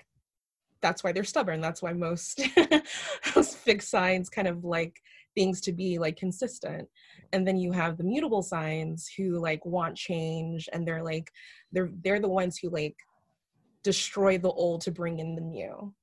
[0.81, 1.61] that's why they're stubborn.
[1.61, 2.41] That's why most
[3.35, 4.99] most fixed signs kind of like
[5.35, 6.87] things to be like consistent.
[7.31, 11.31] And then you have the mutable signs who like want change and they're like
[11.71, 12.95] they're they're the ones who like
[13.83, 15.93] destroy the old to bring in the new.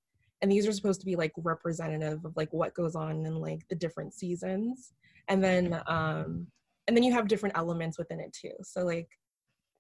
[0.41, 3.67] And these are supposed to be like representative of like what goes on in like
[3.69, 4.93] the different seasons.
[5.29, 6.47] And then um
[6.87, 8.53] and then you have different elements within it too.
[8.63, 9.09] So like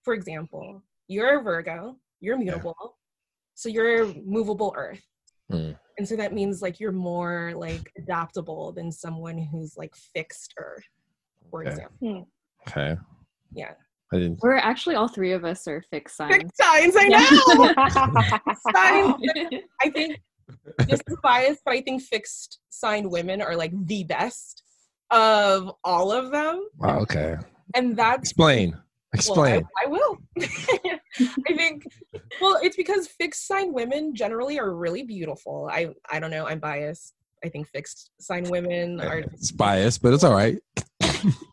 [0.02, 2.98] for example you're a virgo you're mutable
[3.54, 5.02] so you're movable earth.
[5.50, 5.72] Hmm.
[5.96, 10.84] and so that means like you're more like adaptable than someone who's like fixed earth
[11.50, 11.70] for Okay.
[11.70, 12.28] example.
[12.68, 12.96] Okay.
[13.52, 13.72] yeah
[14.12, 14.38] I didn't.
[14.42, 16.34] We're actually all three of us are fixed signs.
[16.34, 17.22] fixed signs i know
[18.74, 20.18] signs I think
[20.86, 24.62] this is biased, but I think fixed sign women are like the best
[25.10, 26.68] of all of them.
[26.78, 27.36] Wow, okay.
[27.74, 28.72] And that's Explain.
[28.72, 28.82] well,
[29.14, 29.68] Explain.
[29.78, 30.18] I, I will.
[30.40, 31.84] I think
[32.40, 35.68] well, it's because fixed sign women generally are really beautiful.
[35.70, 37.14] I I don't know, I'm biased.
[37.44, 40.58] I think fixed sign women are it's biased, but it's all right.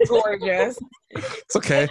[0.07, 0.79] gorgeous.
[1.11, 1.87] It's okay.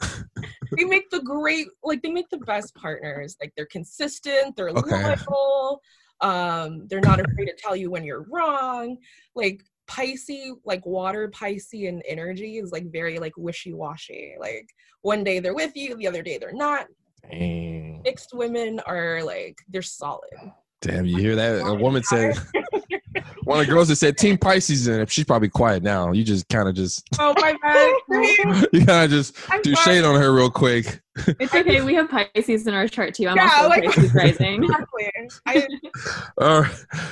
[0.76, 3.36] they make the great like they make the best partners.
[3.40, 5.16] Like they're consistent, they're Okay.
[5.30, 5.80] loyal,
[6.20, 8.96] um, they're not afraid to tell you when you're wrong.
[9.34, 14.34] Like Pisces, like water Piscean energy is like very like wishy-washy.
[14.40, 14.68] Like
[15.02, 16.86] one day they're with you, the other day they're not.
[17.30, 18.02] Dang.
[18.04, 20.30] Mixed women are like they're solid.
[20.80, 21.66] Damn, you hear that?
[21.66, 22.34] A woman said,
[23.44, 25.10] one of the girls that said Team Pisces in it.
[25.10, 26.12] She's probably quiet now.
[26.12, 27.94] You just kind of just, Oh my bad.
[28.72, 29.96] you kind of just I'm do sorry.
[29.98, 31.00] shade on her real quick.
[31.38, 31.80] It's okay.
[31.80, 33.28] We have Pisces in our chart too.
[33.28, 34.64] I'm Yeah, also like- Pisces rising.
[34.74, 35.10] Exactly.
[35.46, 35.66] I,
[36.38, 36.64] Uh,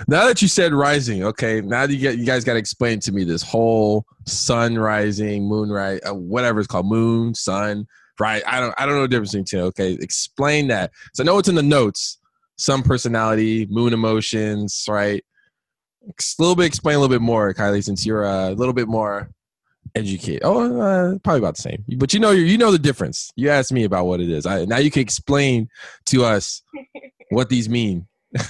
[0.09, 3.13] now that you said rising, okay, now you get you guys got to explain to
[3.13, 7.87] me this whole sun rising, moon rise, uh, whatever it's called, moon, sun,
[8.19, 8.43] right?
[8.47, 9.61] I don't I don't know the difference between two.
[9.67, 10.91] Okay, explain that.
[11.15, 12.19] So I know it's in the notes.
[12.57, 15.25] Some personality, moon emotions, right?
[16.09, 19.31] A little bit explain a little bit more, Kylie, since you're a little bit more
[19.95, 20.41] Educate.
[20.43, 21.85] Oh, uh, probably about the same.
[21.99, 23.31] But you know, you know the difference.
[23.37, 24.47] You asked me about what it is.
[24.47, 25.69] I, now you can explain
[26.07, 26.63] to us
[27.31, 28.41] what these mean in,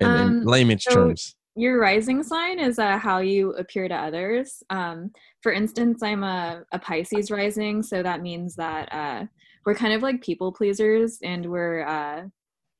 [0.00, 1.36] in Um, layman's so- terms.
[1.56, 4.62] Your rising sign is uh, how you appear to others.
[4.70, 5.10] Um,
[5.42, 9.26] for instance, I'm a, a Pisces rising, so that means that uh,
[9.66, 12.22] we're kind of like people pleasers, and we're uh,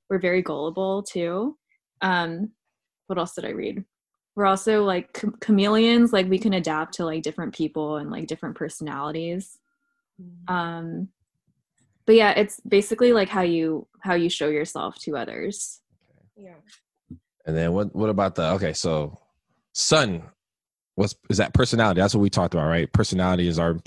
[0.08, 1.58] we're very gullible too.
[2.00, 2.52] Um,
[3.10, 3.84] what else did I read?
[4.36, 8.28] We're also like ch- chameleons, like we can adapt to like different people and like
[8.28, 9.58] different personalities.
[10.46, 11.08] Um,
[12.06, 15.80] but yeah, it's basically like how you how you show yourself to others.
[16.36, 16.54] yeah.
[17.46, 17.94] And then what?
[17.96, 18.52] What about the?
[18.52, 19.18] Okay, so
[19.72, 20.22] sun.
[20.94, 22.00] What's is that personality?
[22.00, 22.90] That's what we talked about, right?
[22.92, 23.78] Personality is our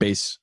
[0.00, 0.38] base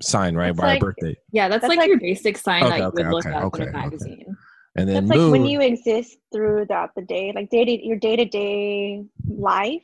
[0.00, 0.50] sign, right?
[0.50, 1.16] It's by like- our birthday.
[1.32, 3.34] Yeah, that's, That's like, like- your basic sign Okay, that you okay, would look okay,
[3.36, 3.78] up okay, in a okay.
[3.80, 4.25] magazine.
[4.76, 5.30] And then That's moon.
[5.30, 9.82] like when you exist throughout the day, like day to your day to day life,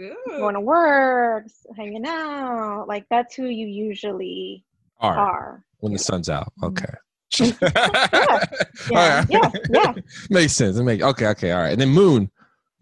[0.00, 0.14] Ooh.
[0.26, 1.44] going to work,
[1.76, 2.86] hanging out.
[2.88, 4.64] Like that's who you usually
[5.00, 5.64] are are.
[5.78, 6.52] when the sun's out.
[6.60, 6.66] Mm-hmm.
[6.66, 6.94] Okay.
[8.90, 9.26] Yeah, All right.
[9.30, 9.94] yeah, yeah.
[10.30, 10.76] Makes sense.
[10.76, 11.72] It make okay, okay, all right.
[11.72, 12.30] And then moon.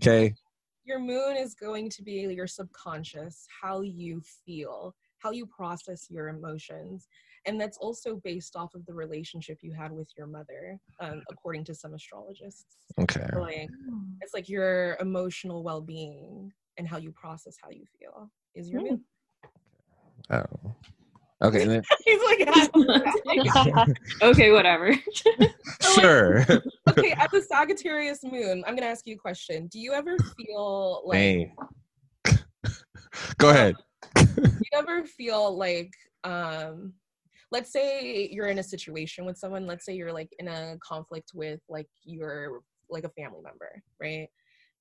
[0.03, 0.35] Okay.
[0.85, 6.29] Your moon is going to be your subconscious, how you feel, how you process your
[6.29, 7.07] emotions.
[7.47, 11.65] And that's also based off of the relationship you had with your mother, um, according
[11.65, 12.77] to some astrologists.
[13.01, 13.27] Okay.
[13.33, 13.69] So, like
[14.21, 18.87] it's like your emotional well-being and how you process how you feel is your Hmm.
[18.89, 19.05] moon.
[20.31, 20.75] Oh.
[21.43, 21.65] Okay.
[21.65, 23.87] Then, He's like, I
[24.23, 24.95] okay, whatever.
[25.83, 26.45] sure.
[26.89, 29.67] okay, as a Sagittarius moon, I'm gonna ask you a question.
[29.67, 31.57] Do you ever feel like Dang.
[33.39, 33.75] Go ahead.
[34.15, 35.91] do you ever feel like
[36.25, 36.93] um
[37.53, 41.31] let's say you're in a situation with someone let's say you're like in a conflict
[41.35, 44.29] with like your like a family member right?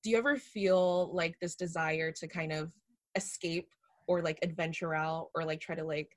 [0.02, 2.72] Do you ever feel like this desire to kind of
[3.14, 3.68] escape
[4.08, 6.08] or like adventure out or like try to like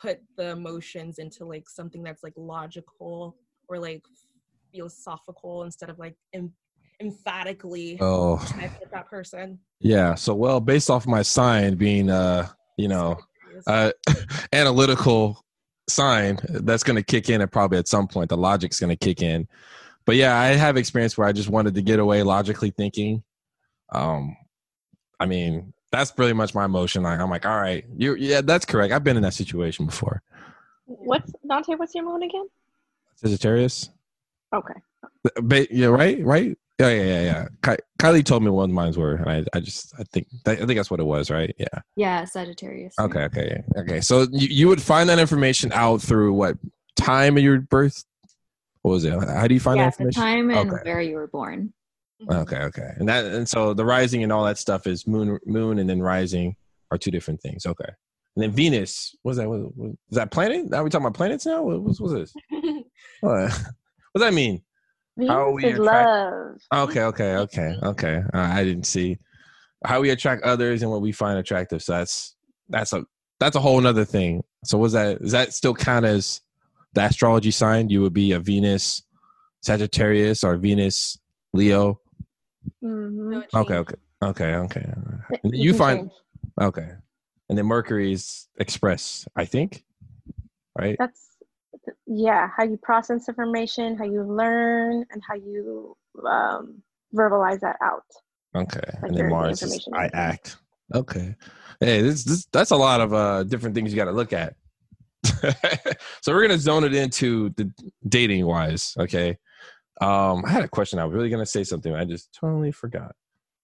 [0.00, 3.36] put the emotions into like something that's like logical
[3.68, 4.02] or like
[4.74, 6.52] philosophical instead of like em-
[7.00, 8.36] emphatically Oh,
[8.92, 9.58] that person?
[9.80, 10.14] Yeah.
[10.14, 13.16] So, well, based off my sign being, uh, you know,
[13.66, 13.92] uh,
[14.52, 15.42] analytical
[15.88, 18.28] sign, that's going to kick in at probably at some point.
[18.28, 19.48] The logic's going to kick in.
[20.04, 23.22] But yeah, I have experience where I just wanted to get away logically thinking.
[23.92, 24.36] Um,
[25.18, 27.02] I mean, that's pretty much my emotion.
[27.02, 28.92] Like, I'm like, all right, you, yeah, that's correct.
[28.92, 30.22] I've been in that situation before.
[30.84, 31.74] What's Dante?
[31.74, 32.48] What's your moon again?
[33.16, 33.90] Sagittarius.
[34.54, 34.74] Okay.
[35.36, 36.56] Ba- yeah, right, right.
[36.78, 37.46] Yeah, yeah, yeah, yeah.
[37.62, 40.74] Ky- Kylie told me what mine were, and I, I just, I think, I think
[40.76, 41.54] that's what it was, right?
[41.58, 41.66] Yeah.
[41.96, 42.94] yeah, Sagittarius.
[43.00, 44.00] Okay, okay, okay.
[44.02, 46.58] So you, you would find that information out through what
[46.96, 48.04] time of your birth?
[48.82, 49.12] What was it?
[49.12, 50.22] How do you find yeah, that the information?
[50.22, 50.82] time and Okay.
[50.84, 51.72] where you were born.
[52.30, 52.90] Okay, okay.
[52.96, 56.00] And that, and so the rising and all that stuff is moon, moon, and then
[56.00, 56.56] rising
[56.90, 57.64] are two different things.
[57.66, 57.88] Okay.
[58.36, 59.48] And then Venus, was that?
[59.48, 60.68] was, what, is that planet?
[60.68, 61.62] Now we talking about planets now?
[61.62, 62.34] What was this?
[63.20, 63.50] What, what
[64.14, 64.62] does that mean?
[65.28, 66.06] How Venus we is attract-
[66.72, 66.88] love.
[66.90, 68.22] Okay, okay, okay, okay.
[68.34, 69.18] Uh, I didn't see
[69.84, 71.82] how we attract others and what we find attractive.
[71.82, 72.34] So that's
[72.68, 73.04] that's a
[73.40, 74.42] that's a whole nother thing.
[74.64, 76.40] So was that is that still count as
[76.94, 77.88] the astrology sign?
[77.88, 79.02] You would be a Venus
[79.62, 81.18] Sagittarius or Venus
[81.52, 82.00] Leo.
[82.82, 83.42] Mhm.
[83.54, 84.92] Okay, okay, okay, okay.
[85.30, 86.12] It- And it you find change.
[86.60, 86.90] okay,
[87.48, 89.84] and then Mercury's Express, I think,
[90.78, 90.96] right?
[90.98, 91.25] that's
[92.06, 95.96] yeah how you process information how you learn and how you
[96.26, 96.82] um,
[97.14, 98.04] verbalize that out
[98.56, 100.56] Okay, Like and then Mars is I act.
[100.94, 101.34] Okay,
[101.80, 104.54] hey, this, this that's a lot of uh different things you got to look at.
[106.22, 107.70] so we're gonna zone it into the
[108.08, 108.94] dating wise.
[108.98, 109.36] Okay,
[110.00, 110.98] um, I had a question.
[110.98, 111.94] I was really gonna say something.
[111.94, 113.14] I just totally forgot.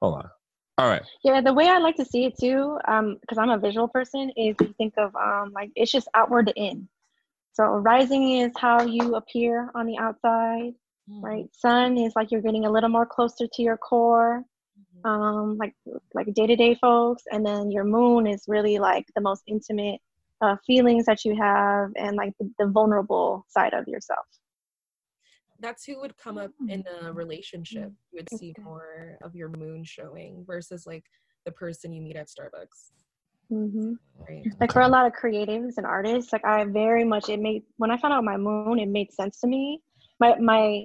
[0.02, 0.30] Hold on.
[0.78, 1.02] All right.
[1.22, 4.32] yeah the way i like to see it too um because i'm a visual person
[4.38, 6.88] is to think of um like it's just outward to in
[7.52, 10.72] so rising is how you appear on the outside
[11.10, 11.24] Mm-hmm.
[11.24, 14.44] right sun is like you're getting a little more closer to your core
[15.04, 15.74] um like
[16.14, 20.00] like day-to-day folks and then your moon is really like the most intimate
[20.40, 24.26] uh, feelings that you have and like the, the vulnerable side of yourself
[25.60, 27.92] that's who would come up in a relationship.
[28.10, 31.04] You would see more of your moon showing versus like
[31.46, 32.90] the person you meet at Starbucks.
[33.48, 33.92] Hmm
[34.28, 34.44] Right.
[34.60, 37.90] like for a lot of creatives and artists like i very much it made when
[37.90, 39.80] i found out my moon it made sense to me
[40.20, 40.84] my my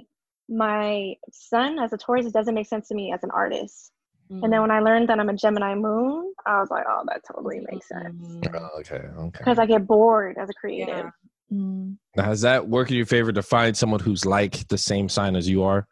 [0.50, 3.92] my sun as a taurus it doesn't make sense to me as an artist
[4.30, 4.52] and Mm-hmm.
[4.52, 7.60] then when i learned that i'm a gemini moon i was like oh that totally
[7.72, 8.56] makes sense Mhm.
[8.56, 8.96] Oh, okay.
[8.96, 9.30] Okay.
[9.40, 11.10] because i get bored as a creative Yeah.
[11.54, 11.98] Mm.
[12.16, 15.36] Now, has that worked in your favor to find someone who's like the same sign
[15.38, 15.88] as you are?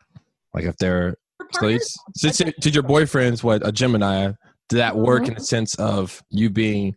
[0.53, 4.31] Like if they're For so, partners, it's, since did your boyfriend's what a Gemini?
[4.69, 5.27] Did that work Mhm.
[5.29, 6.95] in the sense of you being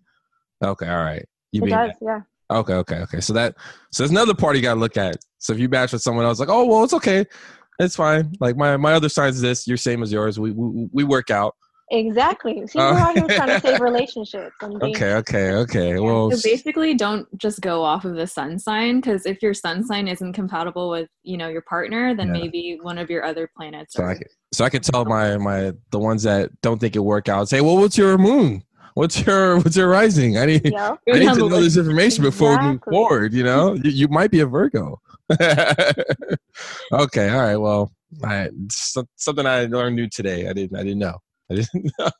[0.65, 0.89] okay?
[0.89, 2.21] All right, you It being does, yeah.
[2.51, 3.21] okay, okay, okay.
[3.21, 3.55] So that
[3.93, 5.17] so there's another part you got to look at.
[5.39, 7.25] So if you match with someone else, like oh well, it's okay,
[7.79, 8.33] it's fine.
[8.41, 10.39] Like my my other signs is this, you're same as yours.
[10.39, 11.55] We we, we work out.
[11.91, 12.67] Exactly.
[12.67, 14.55] See, Uh, we're out here trying to save relationships.
[14.61, 15.95] And being, Okay, okay, okay.
[15.95, 16.01] Yeah.
[16.01, 19.83] Well, So basically, don't just go off of the sun sign because if your sun
[19.85, 22.33] sign isn't compatible with you know your partner, then Yeah.
[22.41, 23.95] maybe one of your other planets.
[23.95, 26.95] so are, I can, so I can tell my my the ones that don't think
[26.95, 27.49] it work out.
[27.49, 28.63] Say, well, what's your moon?
[28.95, 30.37] What's your what's your rising?
[30.39, 30.99] I need Yep.
[31.15, 33.33] I need to know this information before we move forward.
[33.33, 35.01] You know, you, you might be a Virgo.
[36.93, 37.57] okay, all right.
[37.57, 37.93] Well,
[38.25, 40.49] I, so, something I learned new today.
[40.49, 40.77] I didn't.
[40.79, 41.19] I didn't know.
[41.51, 42.11] I didn't know.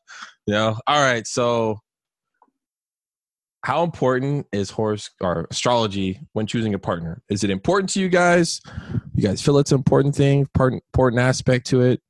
[0.47, 0.77] You know.
[0.87, 1.27] All right.
[1.27, 1.81] So,
[3.65, 7.23] how important is horse or astrology when choosing a partner?
[7.29, 8.61] Is it important to you guys?
[9.15, 12.01] You guys feel it's an important thing, part, important aspect to it?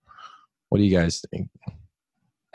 [0.69, 1.49] What do you guys think?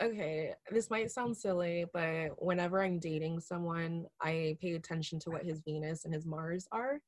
[0.04, 5.44] okay, this might sound silly, but whenever I'm dating someone, I pay attention to what
[5.44, 7.00] his Venus and his Mars are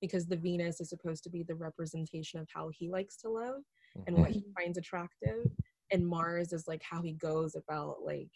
[0.00, 3.62] because the Venus is supposed to be the representation of how he likes to love
[4.06, 4.62] and what he mm-hmm.
[4.62, 5.46] finds attractive.
[5.92, 8.30] And Mars is like how he goes about like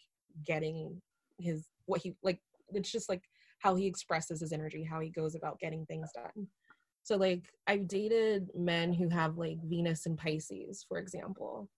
[0.45, 1.01] getting
[1.39, 2.39] his what he like
[2.73, 3.23] it's just like
[3.59, 6.47] how he expresses his energy, how he goes about getting things done.
[7.03, 11.69] So like I've dated men who have like Venus and Pisces, for example.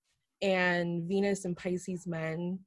[0.42, 2.60] And Venus and Pisces men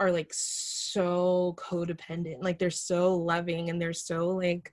[0.00, 2.42] are like so codependent.
[2.42, 4.72] Like they're so loving and they're so like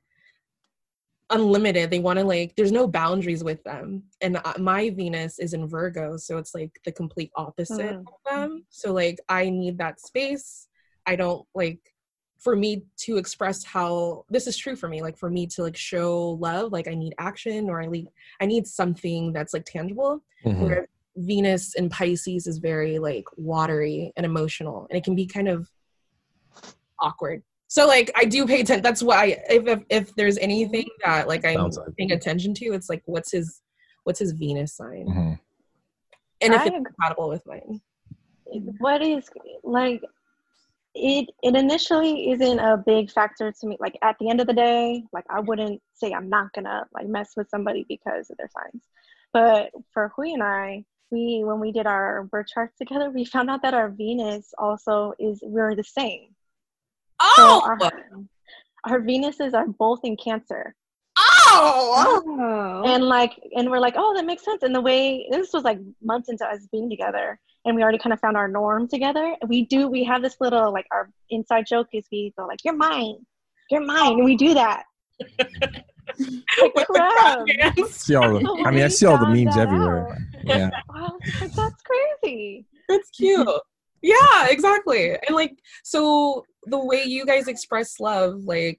[1.33, 1.89] unlimited.
[1.89, 4.03] They want to like there's no boundaries with them.
[4.21, 8.05] And uh, my Venus is in Virgo, so it's like the complete opposite Mm.
[8.07, 8.65] of them.
[8.69, 10.67] So like I need that space.
[11.05, 11.79] I don't like
[12.39, 15.77] for me to express how this is true for me like for me to like
[15.77, 18.05] show love like i need action or i need
[18.41, 20.59] i need something that's like tangible Mhm.
[20.59, 25.47] where venus in pisces is very like watery and emotional and it can be kind
[25.47, 25.69] of
[26.99, 27.43] awkward
[27.73, 31.43] so like i do pay attention that's why if, if if there's anything that like
[31.43, 33.61] i'm Sounds like- paying attention to it's like what's his
[34.03, 35.05] what's his venus sign?
[35.07, 35.39] Mhm.
[36.41, 37.81] and if I it's compatible with mine.
[38.77, 39.27] what is
[39.63, 40.01] like
[40.93, 44.53] it it initially isn't a big factor to me like at the end of the
[44.53, 48.49] day like i wouldn't say i'm not gonna like mess with somebody because of their
[48.57, 48.83] signs.
[49.33, 53.49] But for hui and i we when we did our birth charts together we found
[53.49, 56.27] out that our venus also is we're the same
[57.23, 57.61] oh!
[57.65, 57.89] Our, uh,
[58.85, 60.75] our venuses are both in cancer.
[61.17, 62.23] Oh!
[62.25, 62.83] Oh.
[62.85, 64.63] and like and we're like oh that makes sense.
[64.63, 68.13] And the way this was like months into us being together and we already kind
[68.13, 69.35] of found our norm together.
[69.47, 72.75] We do we have this little like our inside joke is we go like you're
[72.75, 73.17] mine.
[73.69, 74.13] You're mine.
[74.13, 74.83] And we do that.
[76.61, 77.47] Like crap
[77.89, 80.17] See all the, I mean, I see all the memes everywhere.
[80.43, 80.69] Yeah.
[80.89, 82.65] wow, like, that's crazy.
[82.89, 83.47] That's cute.
[84.03, 85.11] Yeah, exactly.
[85.11, 88.77] And like, so the way you guys express love, like,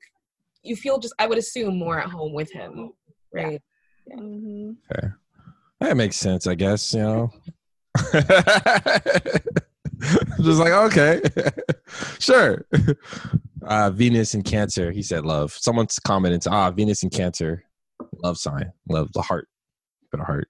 [0.63, 2.93] you feel just, I would assume, more at home with him,
[3.33, 3.61] right?
[4.13, 4.73] hmm
[5.81, 7.31] That makes sense, I guess, you know.
[10.41, 11.23] Just like, okay,
[12.19, 12.67] sure.
[13.63, 15.53] Uh, Venus and Cancer, he said love.
[15.53, 17.65] Someone's commented, ah, Venus and Cancer,
[18.23, 19.49] love sign, love the heart,
[20.11, 20.49] bit of heart.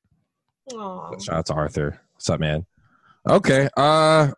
[0.73, 1.19] Aw.
[1.19, 2.01] Shout out to Arthur.
[2.15, 2.67] What's up, man?
[3.29, 4.33] Okay, uh,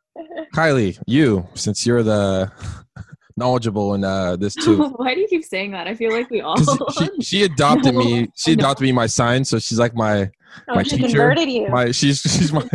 [0.57, 2.51] Kylie, you, since you're the
[3.37, 4.85] knowledgeable in uh, this too.
[4.97, 5.87] Why do you keep saying that?
[5.87, 6.57] I feel like we all.
[6.57, 6.79] 'Cause
[7.19, 8.29] she, she adopted me.
[8.35, 10.31] She adopted me my sign, so she's like my
[10.71, 12.67] oh, My she teacher, converted you my she's she's my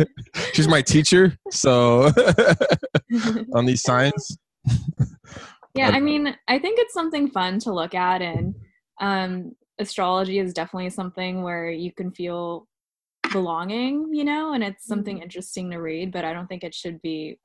[0.52, 1.36] she's my teacher.
[1.50, 2.12] So
[3.52, 4.38] on these signs,
[5.74, 8.54] yeah, I mean, I think it's something fun to look at, and
[9.00, 12.68] um, astrology is definitely something where you can feel
[13.32, 16.12] belonging, you know, and it's something interesting to read.
[16.12, 17.40] But I don't think it should be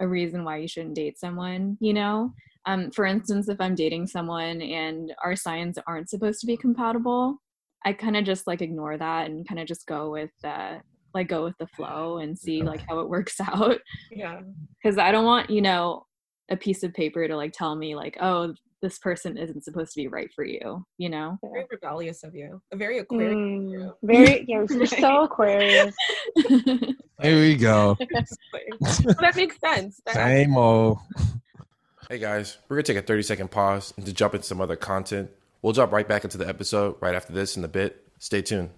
[0.00, 2.32] a reason why you shouldn't date someone, you know.
[2.66, 7.36] Um, for instance, if I'm dating someone and our signs aren't supposed to be compatible,
[7.84, 10.78] I kind of just like ignore that and kind of just go with uh,
[11.14, 13.78] like go with the flow and see like how it works out
[14.10, 14.40] Yeah.
[14.82, 16.04] because I don't want you know
[16.50, 20.00] a piece of paper to like tell me like oh this person isn't supposed to
[20.00, 22.60] be right for you you know Very rebellious of you.
[22.72, 23.34] A very Aquarius.
[23.34, 25.94] Mm, very yeah you're so aquarius
[26.48, 27.96] here we go.
[28.80, 30.00] But that makes sense.
[30.06, 30.98] That Same old.
[32.08, 34.76] Hey guys, we're gonna take a 30 second pause and to jump into some other
[34.76, 35.30] content.
[35.62, 38.04] We'll jump right back into the episode right after this in a bit.
[38.18, 38.70] Stay tuned.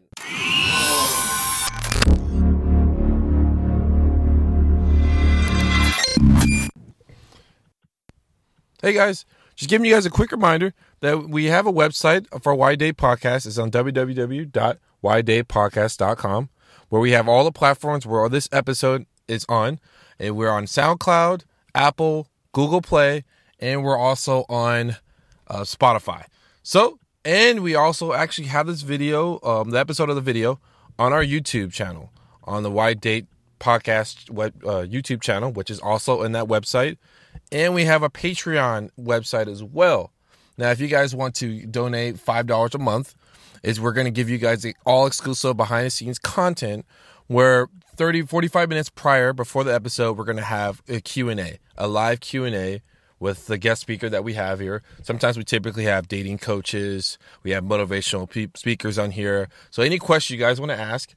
[8.82, 9.24] Hey guys,
[9.54, 12.96] just giving you guys a quick reminder that we have a website for Why Date
[12.96, 13.46] Podcast.
[13.46, 16.48] It's on www.whydaypodcast.com
[16.92, 19.80] where we have all the platforms where this episode is on.
[20.18, 21.44] And we're on SoundCloud,
[21.74, 23.24] Apple, Google Play,
[23.58, 24.96] and we're also on
[25.48, 26.26] uh, Spotify.
[26.62, 30.60] So, and we also actually have this video, um, the episode of the video,
[30.98, 32.12] on our YouTube channel,
[32.44, 33.24] on the Why Date
[33.58, 36.98] Podcast web, uh, YouTube channel, which is also in that website.
[37.50, 40.12] And we have a Patreon website as well.
[40.58, 43.14] Now, if you guys want to donate $5 a month,
[43.62, 46.84] is we're going to give you guys the all exclusive behind the scenes content
[47.28, 51.86] where 30 45 minutes prior before the episode we're going to have a Q&A, a
[51.86, 52.82] live Q&A
[53.20, 54.82] with the guest speaker that we have here.
[55.02, 59.48] Sometimes we typically have dating coaches, we have motivational pe- speakers on here.
[59.70, 61.14] So any question you guys want to ask,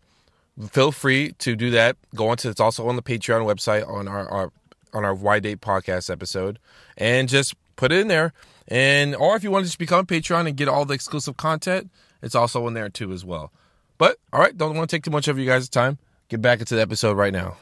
[0.69, 1.97] feel free to do that.
[2.13, 4.51] Go on to it's also on the Patreon website on our, our
[4.93, 6.59] on our Why Date podcast episode
[6.97, 8.33] and just put it in there.
[8.67, 11.37] And or if you want to just become a Patreon and get all the exclusive
[11.37, 13.51] content, it's also in there too as well.
[13.97, 15.97] But all right, don't want to take too much of you guys' time.
[16.29, 17.57] Get back into the episode right now.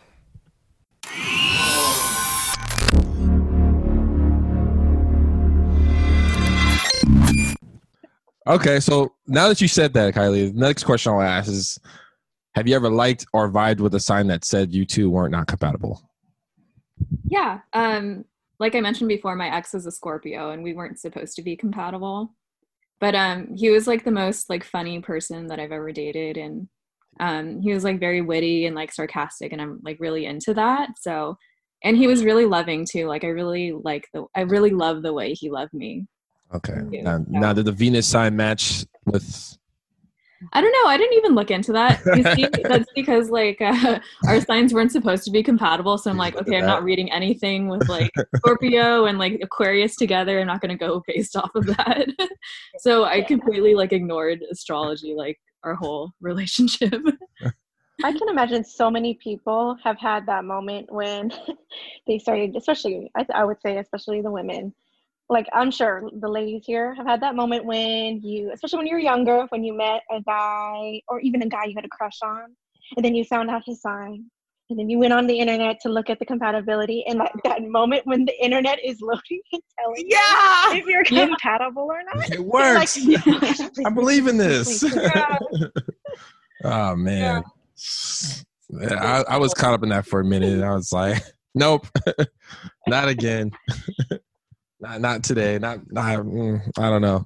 [8.46, 11.80] Okay, so now that you said that, Kylie, the next question I'll ask is
[12.56, 15.48] Have you ever liked or vibed with a sign that said you two weren't not
[15.48, 16.02] compatible?
[17.34, 17.60] Yeah.
[17.74, 18.26] Um,
[18.60, 21.56] like I mentioned before, my ex is a Scorpio and we weren't supposed to be
[21.56, 22.34] compatible.
[23.00, 26.70] But um he was like the most like funny person that I've ever dated and
[27.20, 30.92] um he was like very witty and like sarcastic and I'm like really into that.
[31.02, 31.38] So
[31.84, 33.08] and he was really loving too.
[33.08, 36.06] Like I really like the I really love the way he loved me.
[36.54, 37.02] Okay.
[37.02, 39.58] Now, now did the Venus sign match with
[40.52, 40.90] I don't know.
[40.90, 42.02] I didn't even look into that.
[42.06, 45.98] You see, that's because like uh, our signs weren't supposed to be compatible.
[45.98, 50.40] So I'm like, okay, I'm not reading anything with like Scorpio and like Aquarius together.
[50.40, 52.08] I'm not going to go based off of that.
[52.80, 57.02] so I completely like ignored astrology, like our whole relationship.
[58.04, 61.32] I can imagine so many people have had that moment when
[62.08, 64.74] they started, especially, I, I would say, especially the women.
[65.30, 68.94] Like, I'm sure the ladies here have had that moment when you, especially when you
[68.94, 72.18] were younger, when you met a guy or even a guy you had a crush
[72.24, 72.56] on,
[72.98, 74.26] and then you found out his sign.
[74.70, 77.62] And then you went on the internet to look at the compatibility, and like that
[77.64, 80.74] moment when the internet is loading and telling Yeah.
[80.74, 81.28] you if you're Yeah.
[81.28, 82.30] compatible or not.
[82.32, 82.98] It works.
[82.98, 84.68] like, "Please, I believe in this.
[84.68, 85.40] please, please." Yeah.
[86.64, 87.44] oh man.
[88.70, 91.22] Yeah, I, I was caught up in that for a minute and I was like,
[91.54, 91.86] nope,
[92.88, 93.52] not again.
[94.84, 95.58] Not not today.
[95.58, 97.26] Not, not mm, I don't know.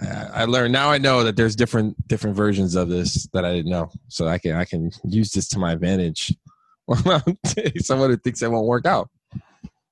[0.00, 3.52] I, I learned now I know that there's different different versions of this that I
[3.52, 3.90] didn't know.
[4.08, 6.34] So I can I can use this to my advantage.
[7.78, 9.10] Someone who thinks it won't work out.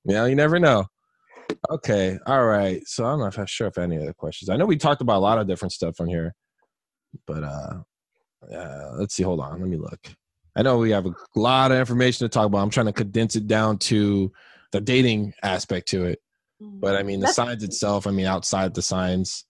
[0.05, 0.85] You know, you never know.
[1.69, 2.81] Okay, all right.
[2.87, 4.49] So I'm not sure if any other questions.
[4.49, 6.33] I know we talked about a lot of different stuff on here,
[7.27, 7.77] but uh,
[8.53, 9.23] uh let's see.
[9.23, 9.99] Hold on, let me look.
[10.55, 12.59] I know we have a lot of information to talk about.
[12.59, 14.31] I'm trying to condense it down to
[14.71, 16.19] the dating aspect to it.
[16.59, 18.07] But I mean, the That's- signs itself.
[18.07, 19.45] I mean, outside the signs.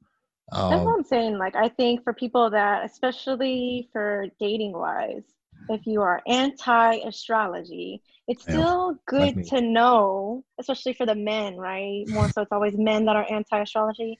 [0.52, 1.38] That's Um, what I'm saying.
[1.38, 5.24] Like, I think for people that, especially for dating wise,
[5.70, 9.44] if you are anti astrology, it's Yeah, still good me.
[9.46, 12.04] to know, especially for the men, right?
[12.10, 14.20] More so, it's always men that are anti astrology.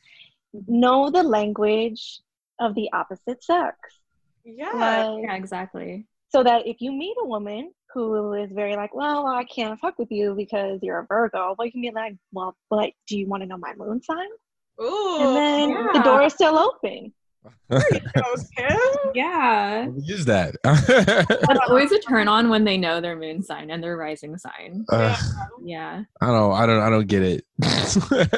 [0.68, 2.22] Know the language
[2.60, 3.76] of the opposite sex.
[4.44, 4.72] yeah.
[4.74, 6.06] Like, yeah, exactly.
[6.30, 9.98] so that if you meet a woman who is very like, well, I can't fuck
[9.98, 13.26] with you because you're a Virgo, well, you can be like, well, but do you
[13.28, 14.28] want to know my moon sign?
[14.82, 15.18] Ooh.
[15.22, 17.14] And then the door is still open.
[17.72, 18.76] okay.
[19.14, 19.88] Yeah.
[19.98, 20.56] use that.
[20.66, 24.86] It's always a turn on when they know their moon sign and their rising sign.
[24.90, 25.16] Uh,
[25.64, 26.04] Yeah.
[26.22, 26.52] I don't.
[26.54, 26.82] I don't.
[26.82, 27.46] I don't get it.
[27.60, 28.36] this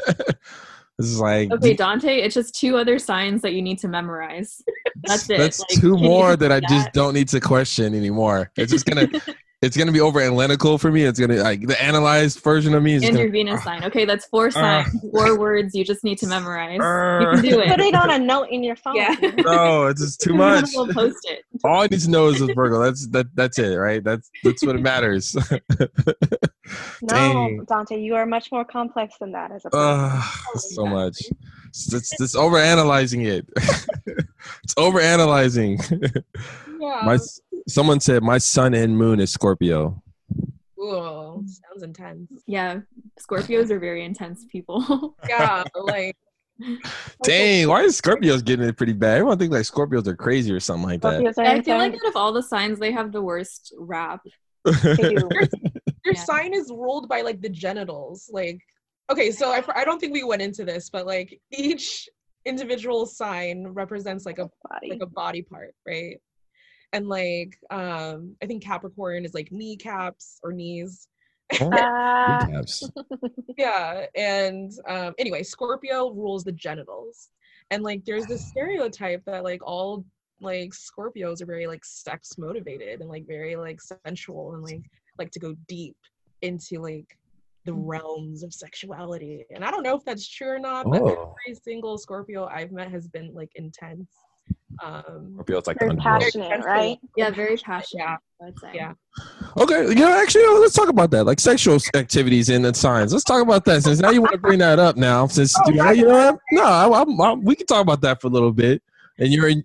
[0.99, 4.61] is like Okay, Dante, it's just two other signs that you need to memorize.
[5.03, 5.37] That's it.
[5.37, 8.51] That's Like, two more do that I just don't need to question anymore.
[8.55, 9.07] It's just gonna.
[9.61, 11.03] it's gonna be over analytical for me.
[11.03, 13.83] It's gonna like the analyzed version of me is and gonna, your Venus sign.
[13.83, 16.77] Okay, that's four signs, four words you just need to memorize.
[16.77, 17.67] You Uh, can do it.
[17.69, 17.87] Put it.
[17.87, 18.95] it on a note in your phone.
[18.95, 19.15] Yeah.
[19.39, 20.69] no, it's just too much.
[20.73, 21.43] we'll post it.
[21.63, 22.79] All I need to know is a Virgo.
[22.83, 23.35] That's that.
[23.35, 24.03] That's it, right?
[24.03, 25.35] That's that's what it matters.
[27.01, 27.63] No, Dang.
[27.65, 29.89] Dante, you are much more complex than that as a person.
[29.89, 30.21] Uh,
[30.57, 31.17] so much.
[31.69, 33.47] It's, it's, it's over analyzing it.
[33.55, 35.79] it's over analyzing.
[36.79, 37.01] Yeah.
[37.05, 37.17] my
[37.67, 40.01] someone said my sun and moon is Scorpio.
[40.79, 42.31] Ooh, sounds intense.
[42.45, 42.79] Yeah,
[43.19, 45.15] Scorpios are very intense people.
[45.29, 46.15] Yeah, like
[47.23, 49.17] Dang, why is Scorpios getting it pretty bad?
[49.17, 51.21] Everyone think like Scorpios are crazy or something like that.
[51.21, 54.21] Scorpios are I feel like out of all the signs, they have the worst rap.
[54.83, 55.29] They do.
[56.05, 56.23] your Yeah.
[56.23, 58.29] sign is ruled by like the genitals.
[58.31, 58.59] Like,
[59.11, 62.07] okay, so I, I don't think we went into this, but like each
[62.45, 64.89] individual sign represents like a Body.
[64.91, 66.17] like a body part, right?
[66.97, 71.07] And like um I think Capricorn is like kneecaps or knees.
[71.61, 71.71] Oh,
[73.57, 77.29] yeah and um anyway scorpio rules the genitals.
[77.69, 80.05] And like there's this stereotype that like all
[80.41, 84.81] like scorpios are very like sex motivated and like very like sensual and like
[85.19, 85.97] like to go deep
[86.41, 87.15] into like
[87.65, 89.45] the realms of sexuality.
[89.53, 91.35] And i don't know if that's true or not but Oh.
[91.45, 94.07] every single scorpio i've met has been like intense
[94.83, 96.99] um or Scorpio's like the Very passionate, right?
[97.15, 98.03] Yeah, very passionate.
[98.03, 98.17] Yeah.
[98.45, 98.71] I'd say.
[98.75, 98.93] Yeah.
[99.57, 103.11] Okay, you know, actually, uh, let's talk about that, like sexual activities in the signs.
[103.11, 105.25] Let's talk about that since now you want to bring that up now.
[105.25, 108.21] Since Oh, you know, you know no, I, I'm, I'm- we can talk about that
[108.21, 108.83] for a little bit.
[109.17, 109.63] And you're mean,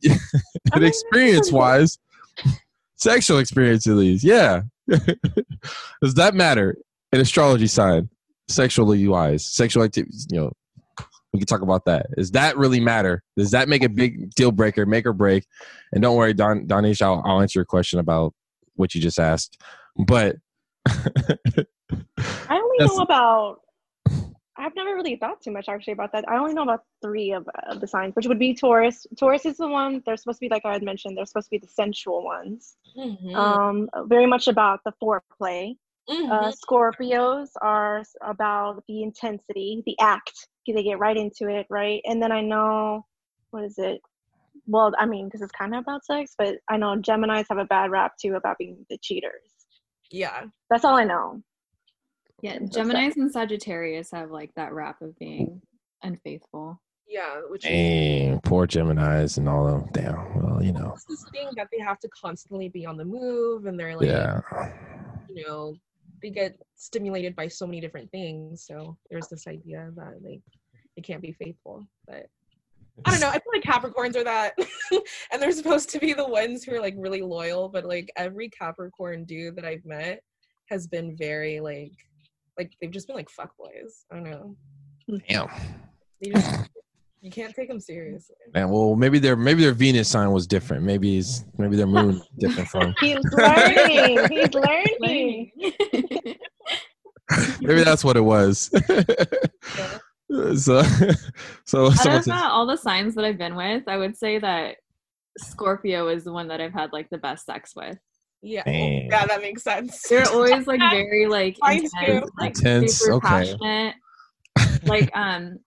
[0.74, 1.98] experience wise,
[2.96, 4.62] sexual experience at least, yeah.
[4.88, 6.76] Does that matter?
[7.12, 8.08] An astrology sign,
[8.48, 10.26] sexually wise, sexual activities.
[10.30, 10.52] You know,
[11.32, 12.06] we can talk about that.
[12.16, 13.22] Does that really matter?
[13.36, 15.46] Does that make a big deal breaker, make or break?
[15.92, 18.34] And don't worry, Don Donish, I'll, I'll answer your question about
[18.74, 19.60] what you just asked.
[20.06, 20.36] But
[20.86, 21.64] I
[22.50, 23.60] only know about.
[24.54, 26.28] I've never really thought too much actually about that.
[26.28, 29.06] I only know about three of, of the signs, which would be Taurus.
[29.18, 31.16] Taurus is the one they're supposed to be like I had mentioned.
[31.16, 32.76] They're supposed to be the sensual ones.
[32.96, 35.76] mhm, Um, very much about the foreplay.
[36.08, 36.30] Mhm.
[36.30, 40.48] Uh, Scorpios are about the intensity, the act.
[40.66, 42.00] They get right into it, right?
[42.04, 43.04] And then I know,
[43.50, 44.00] what is it?
[44.66, 47.64] Well, I mean, this is kind of about sex, but I know Gemini's have a
[47.64, 49.50] bad rap too about being the cheaters.
[50.10, 51.42] yeah That's all I know.
[52.42, 55.62] Yeah, That's Gemini's and Sagittarius have like that rap of being
[56.02, 56.80] unfaithful.
[57.08, 60.04] yeah which is dang, poor Gemini's and all of them.
[60.14, 60.42] Damn.
[60.42, 60.92] Well, you know.
[60.94, 64.06] it's this thing that they have to constantly be on the move and they're like
[64.08, 64.40] Yeah.
[65.28, 65.74] you know
[66.22, 68.64] they get stimulated by so many different things.
[68.66, 70.42] So there's this idea that like
[70.96, 72.26] they can't be faithful but
[73.04, 73.28] i don't know.
[73.28, 74.54] I feel like capricorns are that
[75.32, 78.48] and they're supposed to be the ones who are like really loyal but like every
[78.48, 80.22] capricorn dude that i've met
[80.68, 81.92] has been very like
[82.58, 84.56] like they've just been like fuck boys i don't know.
[85.28, 85.48] Damn.
[86.20, 86.70] they just
[87.22, 90.82] you can't take them seriously Man, well, maybe their maybe their Venus sign was different.
[90.82, 92.94] Maybe it's maybe their moon different from.
[93.00, 94.28] He's learning.
[94.28, 95.52] He's learning.
[97.62, 98.70] Maybe that's what it was.
[100.62, 100.82] so,
[101.64, 104.38] so Out someone of says, all the signs that I've been with, I would say
[104.38, 104.76] that
[105.38, 107.96] Scorpio is the one that I've had like the best sex with.
[108.42, 109.06] yeah Dang.
[109.10, 112.22] yeah that makes sense They're always like very like intense, too.
[112.38, 113.28] like Intense, super okay.
[113.28, 113.94] passionate.
[114.84, 115.58] like um,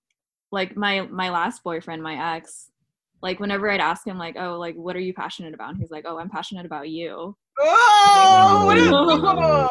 [0.56, 2.72] like my my last boyfriend, my ex.
[3.22, 5.92] Like whenever I'd ask him, like, "Oh, like what are you passionate about?" And he's
[5.92, 9.70] like, "Oh, I'm passionate about you." oh what is- Oh.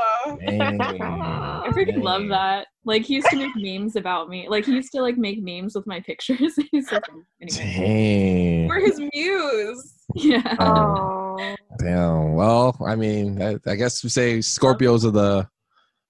[0.49, 2.69] I freaking love that.
[2.85, 4.49] Like he used to make memes about me.
[4.49, 6.55] Like he used to like make memes with my pictures.
[6.71, 7.23] He's so funny.
[7.43, 8.69] Anyway, Dang.
[8.69, 10.57] we're his muse yeah.
[10.59, 11.55] Oh.
[11.79, 12.35] Damn.
[12.35, 15.49] Well, I mean, I, I guess we say Scorpios are the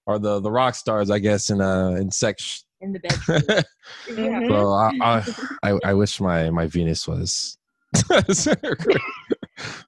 [0.06, 1.10] are the the rock stars.
[1.10, 2.64] I guess in uh in sex.
[2.84, 3.42] In the bedroom.
[4.08, 4.48] yeah Mhm.
[4.48, 7.56] So I, I I I wish my my Venus was.
[8.10, 8.22] I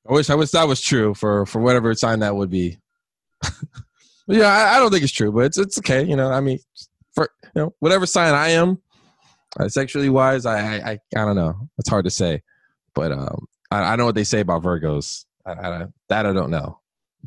[0.07, 2.79] wish I wish that was true for for whatever sign that would be.
[4.29, 6.03] Yeah, I, I don't think it's true, but it's it's okay.
[6.05, 6.59] You know, I mean,
[7.15, 8.81] for you know whatever sign I am,
[9.61, 11.69] uh, sexually wise, I, I I I don't know.
[11.79, 12.43] It's hard to say,
[12.95, 15.27] but um, I, I know what they say about Virgos.
[15.45, 16.79] I, I, that I don't know.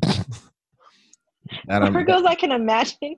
[0.02, 0.26] that
[1.68, 3.16] I'm Virgos, I can imagine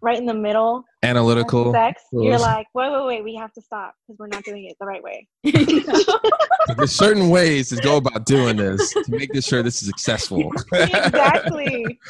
[0.00, 1.72] right in the middle analytical.
[1.72, 2.02] sex.
[2.12, 4.86] You're like, wait, wait, wait, we have to stop because we're not doing it the
[4.86, 5.26] right way.
[6.76, 10.50] There's certain ways to go about doing this to make this sure this is successful.
[10.72, 11.98] exactly.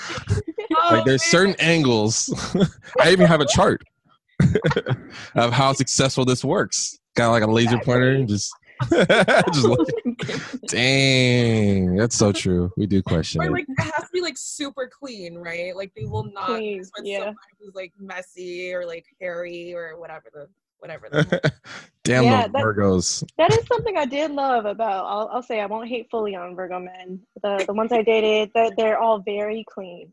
[0.80, 2.28] Oh, like there's certain angles.
[3.00, 3.82] I even have a chart
[5.34, 6.98] of how successful this works.
[7.16, 8.52] Got like a laser pointer and just
[9.52, 9.88] just look.
[10.68, 12.70] Dang, that's so true.
[12.76, 13.50] We do question or it.
[13.52, 15.74] like it has to be like super clean, right?
[15.74, 17.18] Like they will not Clean, mess yeah.
[17.18, 20.48] someone who's like messy or like hairy or whatever the
[20.78, 21.08] whatever.
[21.10, 21.52] The,
[22.04, 23.24] Damn Yeah, those that- Virgos.
[23.38, 25.04] That is something I did love about.
[25.06, 27.20] I'll, I'll say I won't hate fully on Virgo men.
[27.42, 30.12] The the ones I dated, that they're all very clean.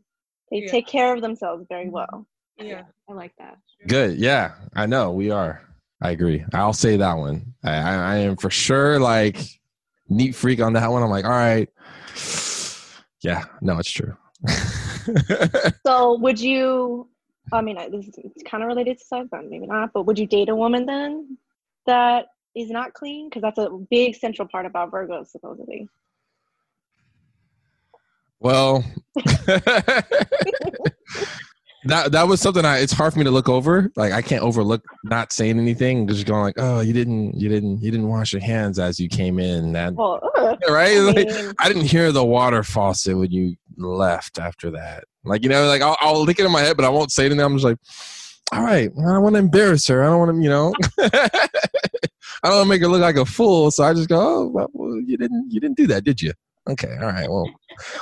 [0.50, 0.70] They Yeah.
[0.70, 2.26] take care of themselves very well.
[2.58, 2.82] yeah.
[3.08, 3.58] I like that.
[3.86, 4.16] Good.
[4.18, 5.62] Yeah, I know we are.
[6.02, 6.44] I agree.
[6.52, 7.54] I'll say that one.
[7.64, 9.38] I, I, I am for sure like
[10.08, 11.02] neat freak on that one.
[11.02, 11.68] I'm like, all right.
[13.22, 14.16] Yeah, no, it's true.
[15.86, 17.08] So would you?
[17.52, 19.92] I mean, I- this is it's kind of related to sex, but maybe not.
[19.92, 21.38] But would you date a woman then
[21.86, 22.26] that
[22.56, 23.28] is not clean?
[23.28, 25.88] Because that's a big central part about Virgos, supposedly.
[28.40, 28.84] Well,
[31.86, 32.78] that that was something I.
[32.78, 33.90] It's hard for me to look over.
[33.96, 37.82] Like I can't overlook not saying anything, just going like, "Oh, you didn't, you didn't,
[37.82, 40.96] you didn't wash your hands as you came in." That Well, uh, ugh, right?
[40.96, 45.04] I Like, mean, I didn't hear the water faucet when you left after that.
[45.24, 47.26] Like you know, like I'll, I'll think it in my head, but I won't say
[47.26, 47.40] anything.
[47.44, 47.78] I'm just like,
[48.52, 50.02] all right, I don't want to embarrass her.
[50.02, 50.74] I don't want to, you know,
[52.42, 53.70] I don't make her look like a fool.
[53.70, 56.32] So I just go, oh, well, you didn't, you didn't do that, did you?
[56.68, 57.28] Okay, all right.
[57.30, 57.48] Well,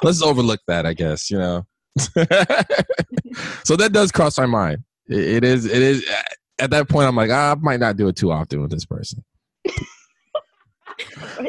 [0.03, 1.30] let's overlook that, I guess.
[1.30, 1.66] You know.
[3.64, 4.78] so that does cross my mind.
[5.09, 5.64] It, it is.
[5.64, 6.05] It is.
[6.59, 8.84] At that point, I'm like, ah, I might not do it too often with this
[8.84, 9.24] person.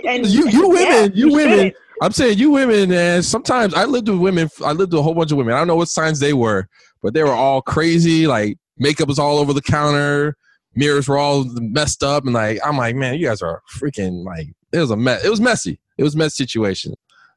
[0.05, 1.71] And You, you women, yeah, you women.
[2.01, 4.49] I'm saying you women, and sometimes I lived with women.
[4.63, 5.53] I lived with a whole bunch of women.
[5.53, 6.67] I don't know what signs they were,
[7.01, 8.27] but they were all crazy.
[8.27, 10.35] Like makeup was all over the counter,
[10.75, 14.47] mirrors were all messed up, and like I'm like, man, you guys are freaking like
[14.71, 15.23] it was a mess.
[15.23, 15.79] It was messy.
[15.97, 16.93] It was a mess situation.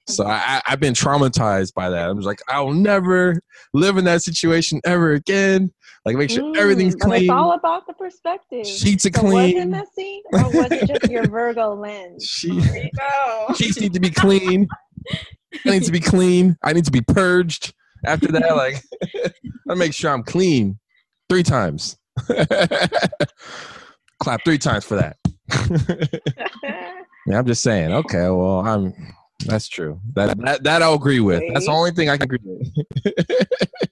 [0.08, 2.08] So I, I, I've been traumatized by that.
[2.08, 3.40] I'm just like, I'll never
[3.74, 5.70] live in that situation ever again.
[6.04, 8.66] Like make sure everything's Mm, but clean, It's all about the perspective.
[8.66, 12.24] sheets are So was it clean, messy, or was it just your Virgo lens?
[12.28, 13.54] she, There you go.
[13.54, 14.66] sheets need to be clean.
[15.66, 16.56] I need to be clean.
[16.62, 17.74] I need to be purged
[18.06, 18.56] after that.
[18.56, 18.82] Like,
[19.68, 20.78] I make sure I'm clean
[21.28, 21.96] three times.
[24.20, 25.16] Clap three times for that.
[27.26, 27.92] yeah, I'm just saying.
[27.92, 28.92] Okay, well, I'm.
[29.46, 30.00] That's true.
[30.14, 31.42] That that, that I'll agree with.
[31.52, 33.46] That's the only thing I can agree with.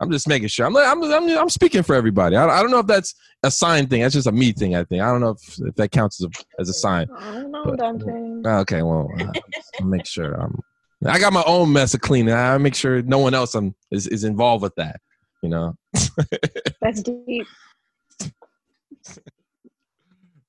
[0.00, 0.66] I'm just making sure.
[0.66, 2.34] I'm, I'm, I'm, I'm speaking for everybody.
[2.34, 3.14] I, I don't know if that's
[3.44, 4.02] a sign thing.
[4.02, 4.74] That's just a me thing.
[4.74, 5.00] I think.
[5.02, 7.06] I don't know if, if that counts as a, as a sign.
[7.16, 8.58] I don't know, But- Dante.
[8.62, 9.32] Okay, well, uh,
[9.80, 10.34] I'll make sure.
[10.34, 10.60] I'm,
[11.06, 12.34] I got my own mess of cleaning.
[12.34, 15.00] I make sure no one else um, is, is involved with that.
[15.42, 15.76] You know.
[16.80, 17.46] That's deep.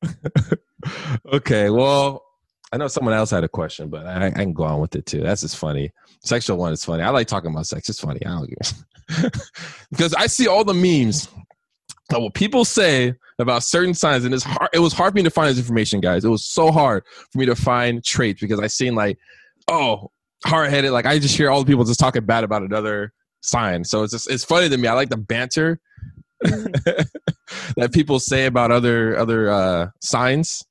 [1.34, 2.24] okay, well,
[2.74, 5.06] I know someone else had a question, but I, I can go on with it
[5.06, 5.22] too.
[5.22, 5.92] That's just funny.
[6.24, 7.04] Sexual one is funny.
[7.04, 7.88] I like talking about sex.
[7.88, 8.20] It's funny.
[8.26, 9.32] I don't give
[9.92, 11.28] because I see all the memes
[12.12, 14.70] of what people say about certain signs, and it's hard.
[14.74, 16.26] It was hard for me to find this information, guys.
[16.26, 19.20] It was so hard for me to find traits because I seen like,
[19.68, 20.10] oh,
[20.44, 20.92] hard headed.
[20.92, 23.84] Like I just hear all the people just talking bad about another sign.
[23.84, 24.88] So it's just it's funny to me.
[24.88, 25.80] I like the banter
[26.42, 30.64] that people say about other other uh, signs.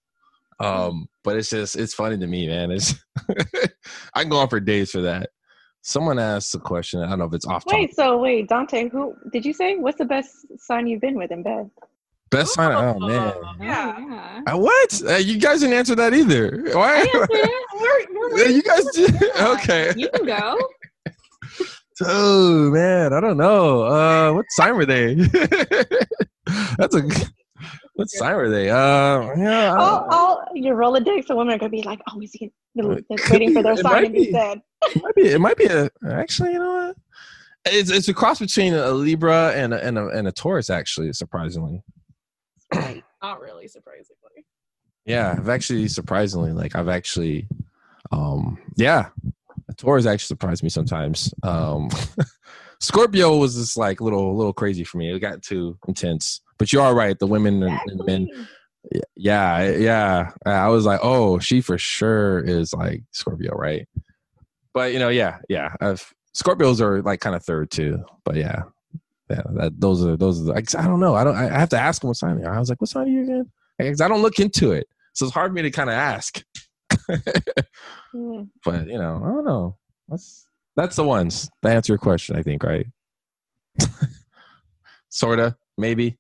[0.63, 2.71] Um, but it's just it's funny to me, man.
[2.71, 2.95] It's
[4.15, 5.31] I can go on for days for that.
[5.83, 7.01] Someone asked a question.
[7.01, 7.73] I don't know if it's off topic.
[7.73, 9.77] Wait, so wait, Dante, who did you say?
[9.77, 11.71] What's the best sign you've been with in bed?
[12.31, 12.73] Best sign.
[12.73, 13.35] Oh man.
[13.61, 13.99] Yeah.
[13.99, 14.41] yeah.
[14.47, 15.03] Uh, what?
[15.07, 16.63] Uh, you guys didn't answer that either.
[16.73, 16.95] Why?
[16.95, 17.51] I answered it.
[17.81, 19.23] We're, we're you guys did.
[19.41, 19.93] Okay.
[19.97, 20.59] You can go.
[22.05, 23.83] Oh man, I don't know.
[23.83, 25.15] Uh, what sign were they?
[26.77, 27.03] That's a.
[27.95, 28.71] What sign were they?
[28.71, 29.75] Uh, yeah.
[29.77, 33.53] All, all your Rolodex of women are gonna be like, "Oh, is he they're waiting
[33.53, 34.33] for their sign to be be.
[34.33, 34.63] said?"
[34.95, 35.23] it might be.
[35.23, 35.91] It might be a.
[36.11, 36.97] Actually, you know what?
[37.67, 40.71] It's it's a cross between a Libra and a, and a, and a Taurus.
[40.71, 41.83] Actually, surprisingly.
[42.73, 44.47] not really surprisingly.
[45.05, 47.49] Yeah, I've actually surprisingly like I've actually,
[48.11, 49.09] um, yeah,
[49.69, 51.33] a Taurus actually surprised me sometimes.
[51.43, 51.91] Um,
[52.81, 55.13] Scorpio was just like little little crazy for me.
[55.13, 56.41] It got too intense.
[56.63, 57.19] But you are right.
[57.19, 58.29] The women and, and men.
[59.17, 63.89] Yeah yeah i was like oh she for sure is like scorpio right?
[64.73, 68.63] But you know yeah yeah I've, scorpios are like kind of third too but yeah.
[69.29, 71.81] Yeah that those are those are the, i don't know i don't i have to
[71.81, 72.55] ask them what sign they are.
[72.55, 73.51] I was like what sign are you again?
[73.77, 76.45] Because i don't look into it so it's hard for me to kind of ask.
[78.15, 78.51] Mm.
[78.65, 79.77] but you know i don't know.
[80.09, 80.47] That's
[80.77, 82.87] that's the ones that answer your question i think right?
[85.09, 86.19] Sorta maybe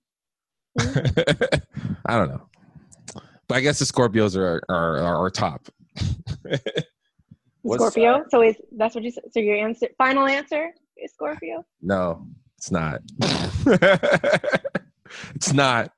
[2.06, 2.48] i don't know
[3.48, 5.68] but i guess the scorpios are are are, are top
[7.64, 8.24] What's Scorpio.
[8.28, 9.22] So is that's what you said?
[9.30, 11.64] So your answer, final answer is Scorpio.
[11.80, 12.26] no
[12.58, 13.00] it's not
[15.36, 15.92] it's not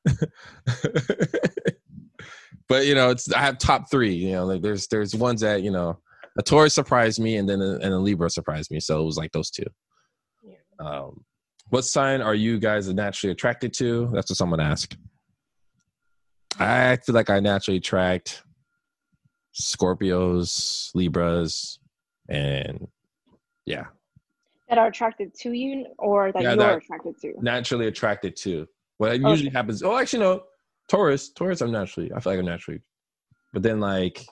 [2.69, 5.63] but you know it's i have top three you know like there's there's ones that
[5.63, 5.99] you know
[6.39, 9.17] a taurus surprised me and then a, and a libra surprised me so it was
[9.17, 9.65] like those two
[10.43, 10.57] Yeah.
[10.81, 11.25] um
[11.75, 14.97] what sign are you guys naturally attracted to that's what someone asked
[16.61, 18.43] i feel like i naturally attract
[19.61, 21.79] scorpios libras
[22.29, 22.87] and
[23.67, 23.85] yeah
[24.69, 27.35] That are attracted to you, or that Yeah, you're that- attracted to.
[27.43, 28.67] naturally attracted to.
[28.99, 29.29] What Okay.
[29.31, 29.83] usually happens.
[29.83, 30.45] Oh, actually, no.
[30.89, 32.11] Taurus, Taurus, I'm naturally.
[32.15, 32.81] I feel like I'm naturally.
[33.53, 34.25] But then, like,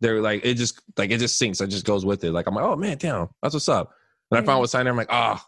[0.00, 1.60] they're like it just like it just sinks.
[1.60, 2.32] It just goes with it.
[2.32, 3.86] Like I'm like, oh man, damn, that's what's up.
[4.30, 4.46] And I Mhm.
[4.46, 4.86] found what sign.
[4.86, 5.38] I'm like, oh,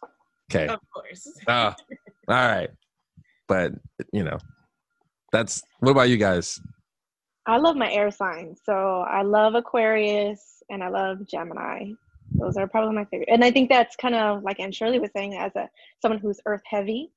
[0.51, 1.28] okay, Of course.
[1.49, 1.74] ah,
[2.28, 2.70] all right.
[3.49, 3.72] But
[4.12, 4.38] you know,
[5.32, 5.62] that's.
[5.80, 6.61] What about you guys?
[7.47, 8.61] I love my air signs.
[8.64, 11.90] So I love Aquarius and I love Gemini.
[12.32, 13.28] Those are probably my favorite.
[13.30, 15.68] And I think that's kind of like Anne Shirley was saying, as a
[16.01, 17.11] someone who's earth heavy,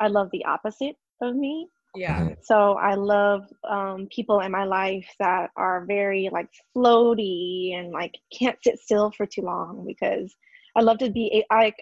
[0.00, 1.68] I love the opposite of me.
[1.94, 2.30] Yeah.
[2.42, 8.16] So I love um, people in my life that are very like floaty and like
[8.36, 10.34] can't sit still for too long because
[10.76, 11.72] I love to be I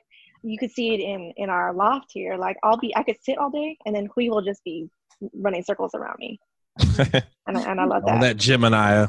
[0.45, 2.37] you could see it in in our loft here.
[2.37, 4.89] Like I'll be I could sit all day and then Hui will just be
[5.33, 6.39] running circles around me.
[7.47, 8.21] and, I, and I love that.
[8.21, 9.07] that Gemini.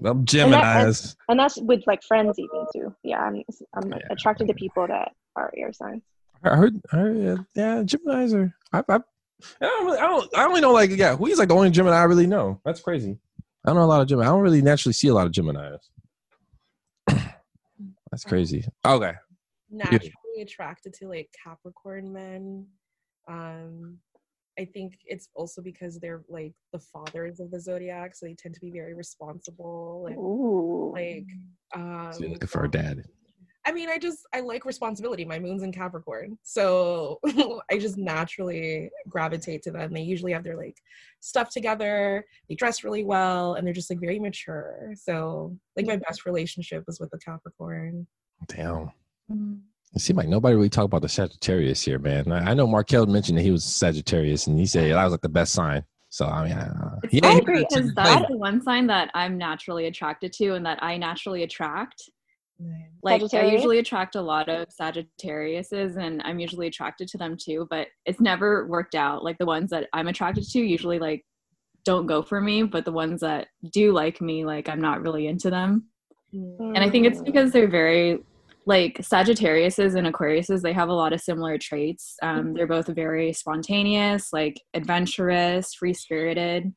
[0.00, 1.16] Them And that- Geminis.
[1.28, 2.94] and that's with like friends even too.
[3.02, 3.42] Yeah, I'm
[3.74, 3.98] I'm Yeah.
[4.10, 6.02] attracted to people that are air signs.
[6.44, 8.54] I heard, I heard yeah, yeah, Gemini's are.
[8.72, 9.00] I, I, I
[9.60, 12.04] don't really, I don't, I only know like, yeah, Hui's like the only Gemini I
[12.04, 12.60] really know.
[12.64, 13.18] That's crazy.
[13.64, 14.28] I don't know a lot of Gemini.
[14.28, 15.78] I don't really naturally see a lot of Geminis.
[17.08, 18.64] That's crazy.
[18.84, 19.14] Okay.
[20.38, 22.66] Naturally attracted to like Capricorn men.
[23.28, 23.98] Um,
[24.58, 28.54] I think it's also because they're like the fathers of the zodiac, so they tend
[28.54, 30.92] to be very responsible and Ooh.
[30.94, 31.26] like.
[31.74, 33.04] Um, So you're looking for a dad.
[33.64, 35.24] I mean, I just I like responsibility.
[35.26, 37.18] My moon's in Capricorn, so
[37.70, 39.92] I just naturally gravitate to them.
[39.92, 40.76] They usually have their like
[41.20, 42.24] stuff together.
[42.48, 44.94] They dress really well, and they're just like very mature.
[44.94, 48.06] So, like my best relationship was with a Capricorn.
[48.46, 48.90] Damn.
[49.94, 52.30] It seemed like nobody really talked about the Sagittarius here, man.
[52.30, 55.22] I, I know Markel mentioned that he was Sagittarius, and he said that was like
[55.22, 55.84] the best sign.
[56.10, 58.86] So I mean, uh, It's he funny ain't agree, because a that's the one sign
[58.88, 62.02] that I'm naturally attracted to and that I naturally attract.
[63.02, 67.68] Like I usually attract a lot of Sagittariuses and I'm usually attracted to them too,
[67.70, 69.22] but it's never worked out.
[69.22, 71.24] Like the ones that I'm attracted to usually like
[71.84, 75.28] don't go for me, but the ones that do like me, like I'm not really
[75.28, 75.84] into them.
[76.32, 77.26] And I think it's Mm.
[77.26, 78.24] because they're very
[78.68, 82.16] like Sagittariuses and Aquariuses, they have a lot of similar traits.
[82.22, 86.74] Um, they're both very spontaneous, like adventurous, free spirited.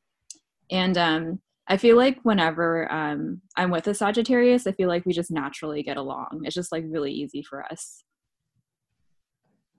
[0.70, 5.12] And um, I feel like whenever um, I'm with a Sagittarius, I feel like we
[5.12, 6.40] just naturally get along.
[6.44, 8.02] It's just like really easy for us.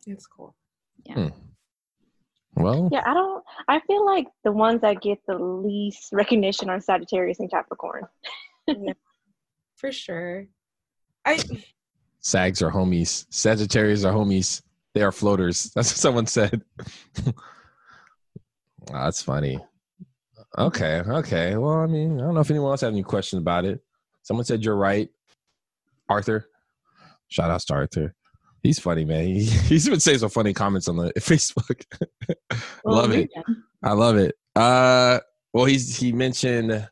[0.06, 0.56] It's cool.
[1.06, 1.30] Yeah.
[2.56, 3.44] Well, Yeah, I don't.
[3.68, 8.04] I feel like the ones that get the least recognition are Sagittarius and Capricorn.
[8.68, 8.94] yeah,
[9.78, 10.46] For sure.
[11.26, 11.40] I
[12.24, 13.26] Sags are homies.
[13.30, 14.62] Sagittarius are homies.
[14.94, 15.72] They are floaters.
[15.76, 16.62] That's what someone said.
[18.92, 19.58] Ah, that's funny.
[20.58, 21.56] Okay, okay.
[21.56, 23.80] Well, I mean, I don't know if anyone else had any questions about it.
[24.24, 25.08] Someone said you're right.
[26.10, 26.46] Arthur.
[27.30, 28.16] Shout out to Arthur.
[28.62, 29.26] He's funny, man.
[29.26, 31.86] He, he's been saying some funny comments on the Facebook.
[32.86, 33.30] love it.
[33.84, 34.36] I love it.
[34.56, 35.20] Uh
[35.54, 36.88] well he's he mentioned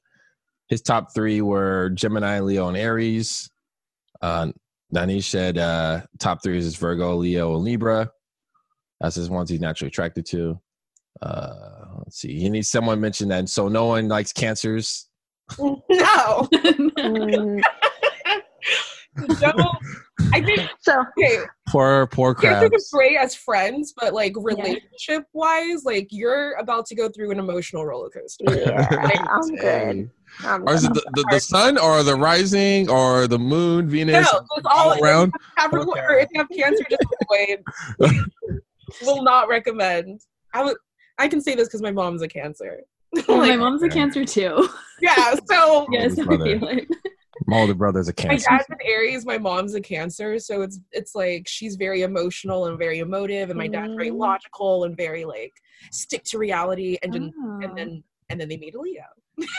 [0.70, 3.52] his top three were Gemini, Leo, and Aries.
[4.22, 4.52] Uh
[4.94, 8.12] Danish said uh top three is Virgo, Leo, and Libra.
[9.00, 10.60] That's his ones he's naturally attracted to.
[11.22, 12.40] Uh let's see.
[12.40, 15.08] He needs someone mentioned that so no one likes cancers.
[15.60, 16.50] no.
[19.40, 19.78] Don't.
[20.34, 21.40] I think so okay.
[21.70, 22.94] Poor poor Cancers crabs.
[22.94, 27.40] are great as friends, but like relationship wise, like you're about to go through an
[27.40, 28.46] emotional roller coaster.
[28.48, 28.88] yeah,
[29.30, 30.10] I'm good.
[30.44, 34.14] I'm Or is it the, the, the sun or the rising or the moon, Venus?
[34.14, 35.34] No, Venus, it's all all around?
[35.58, 36.00] Capricorn, Okay.
[36.08, 37.04] or if you have cancer, just
[38.00, 38.22] avoid.
[39.04, 40.22] Will not recommend.
[40.54, 40.78] I would.
[41.18, 42.82] I can say this because my mom's a cancer.
[43.28, 44.68] Well, my mom's a cancer too.
[45.02, 45.36] yeah.
[45.50, 46.88] So yes, I feel it.
[47.48, 48.48] My older brother's a cancer.
[48.50, 52.68] my dad's an Aries, my mom's a Cancer, so it's it's like she's very emotional
[52.68, 54.18] and very emotive, and my dad's very Mm.
[54.18, 55.54] logical and very like
[55.92, 57.60] stick to reality, and then Oh.
[57.64, 59.04] and then and then they meet a Leo.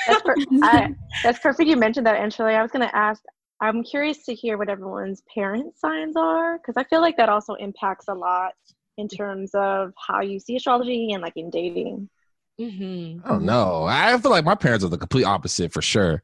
[0.06, 1.68] That's, per- I, that's perfect.
[1.68, 2.52] You mentioned that, Angela.
[2.52, 3.22] I was going to ask.
[3.60, 7.54] I'm curious to hear what everyone's parent signs are because I feel like that also
[7.54, 8.54] impacts a lot
[8.98, 12.08] in terms of how you see astrology and like in dating.
[12.60, 13.26] Mm-hmm.
[13.26, 13.84] I don't know.
[13.84, 16.22] I feel like my parents are the complete opposite for sure.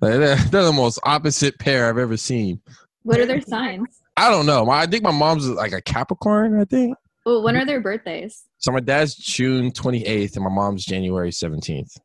[0.00, 2.60] Like, they're, they're the most opposite pair I've ever seen.
[3.02, 4.00] What are their signs?
[4.16, 4.68] I don't know.
[4.70, 6.60] I think my mom's like a Capricorn.
[6.60, 6.96] I think.
[7.24, 8.44] Well, when are their birthdays?
[8.58, 11.98] So my dad's June 28th and my mom's January 17th.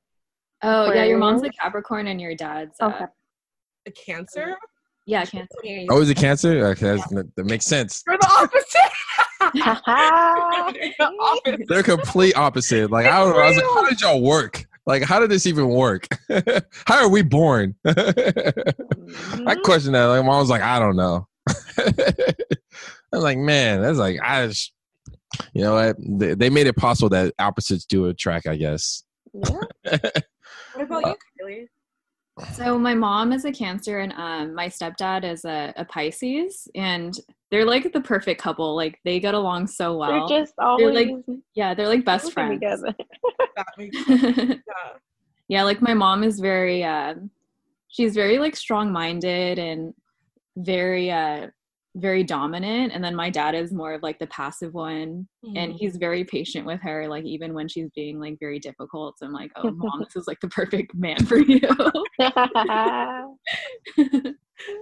[0.64, 3.06] Oh, yeah, your mom's a Capricorn and your dad's uh, Okay.
[3.88, 4.56] A Cancer.
[5.08, 5.48] yeah, Cancer.
[5.90, 6.68] Oh, is it Cancer?
[6.68, 8.04] Okay, that's, that makes sense.
[8.06, 8.92] You're the opposite.
[9.58, 10.72] Haha.
[10.74, 11.66] You're the.
[11.68, 12.90] They're complete opposite.
[12.92, 13.42] Like I don't know.
[13.42, 14.66] I was like, how did y'all work?
[14.88, 16.08] Like, how did this even work?
[16.86, 17.76] how are we born?
[17.86, 19.62] I Mhm.
[19.64, 20.06] questioned that.
[20.06, 21.28] Like, mom was like, I don't know.
[23.14, 24.74] I'm like, man, that's like, I just,
[25.54, 25.96] you know what?
[26.00, 29.04] They, they made it possible that opposites do attract, I guess.
[29.34, 30.00] Yeah.
[30.74, 31.16] What about you,
[32.40, 32.46] Kylie?
[32.54, 37.14] So my mom is a Cancer and um, my stepdad is a, a Pisces, and
[37.52, 38.76] they're like the perfect couple.
[38.76, 40.28] Like they get along so well.
[40.28, 41.10] They're just always like
[41.54, 42.56] yeah, they're like best friends.
[42.56, 42.96] together.
[43.58, 44.38] That makes sense.
[44.68, 44.98] Yeah.
[45.50, 47.30] yeah, like my mom is very um
[47.90, 49.94] she's very like strong-minded and
[50.56, 51.48] very uh
[51.96, 55.28] very dominant and then my dad is more of like the passive one
[55.58, 59.26] and he's very patient with her like even when she's being like very difficult so
[59.26, 61.60] i'm like oh mom this is like the perfect man for you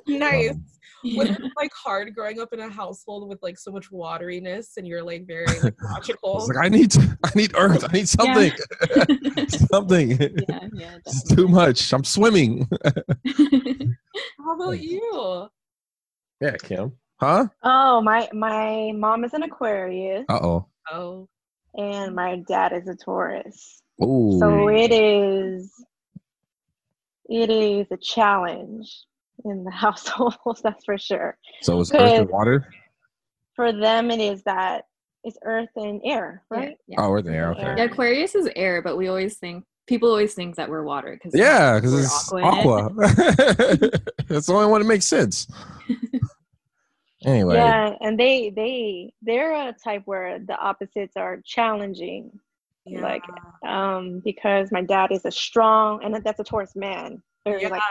[0.07, 0.55] Nice.
[1.03, 4.87] Was it like hard growing up in a household with like so much wateriness and
[4.87, 6.33] you're like very like, I logical?
[6.33, 6.93] was like, I need,
[7.23, 7.85] I need earth.
[7.87, 8.51] I need something,
[9.49, 10.11] something.
[10.49, 10.97] yeah, yeah.
[11.05, 11.93] It's too much.
[11.93, 12.67] I'm swimming.
[13.25, 15.47] How about you?
[16.41, 16.93] Yeah, Kim.
[17.19, 17.47] Huh?
[17.63, 20.65] Oh, my my mom is an Aquarius Uh oh.
[20.91, 21.27] Oh,
[21.75, 23.81] and my dad is a Taurus.
[24.01, 24.37] Ooh.
[24.39, 25.71] So it is
[27.25, 29.03] it is a challenge
[29.45, 31.37] in the household, that's for sure.
[31.61, 32.67] So it's earth and water.
[33.55, 34.85] For them it is that
[35.23, 36.77] it's earth and air, right?
[36.87, 36.97] Yeah.
[36.99, 37.51] Oh, earth and air.
[37.51, 37.61] Okay.
[37.61, 41.37] Yeah, Aquarius is air, but we always think people always think that we're water because
[41.37, 42.89] Yeah, because it's Aqua aqua.
[44.27, 45.47] That's the only one that makes sense.
[47.25, 52.31] Anyway, Yeah, and they they they're a type where the opposites are challenging.
[52.85, 53.01] yeah.
[53.01, 53.23] Like
[53.67, 57.21] um because my dad is a strong and that's a Taurus man.
[57.45, 57.69] Very yeah.
[57.69, 57.81] like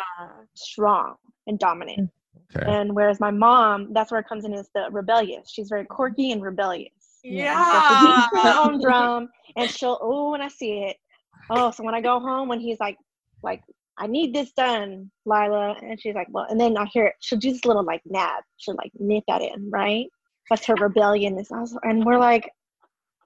[0.54, 1.16] strong
[1.48, 2.10] and dominant.
[2.56, 2.70] okay.
[2.70, 5.50] And whereas my mom, that's where it comes in is the rebellious.
[5.50, 6.92] She's very quirky and rebellious.
[7.24, 8.28] yeah.
[8.30, 10.96] She's her own drum and she'll oh when I see it.
[11.50, 12.96] Oh, so when I go home when he's like
[13.42, 13.62] like
[14.00, 17.14] I need this done, Lila, and she's like, well, and then I hear it.
[17.20, 18.44] She'll do this little like nab.
[18.56, 20.06] She'll like nip at it, right?
[20.48, 21.36] That's her rebellion.
[21.82, 22.48] And we're like,